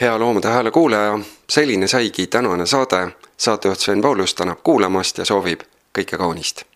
Hea 0.00 0.18
Loomade 0.18 0.48
Hääle 0.48 0.70
kuulaja, 0.70 1.18
selline 1.48 1.86
saigi 1.86 2.26
tänane 2.26 2.66
saade. 2.66 3.08
saatejuht 3.36 3.78
Sven 3.78 4.02
Paulus 4.02 4.34
tänab 4.34 4.58
kuulamast 4.62 5.18
ja 5.18 5.24
soovib 5.24 5.60
kõike 5.98 6.18
kaunist 6.18 6.73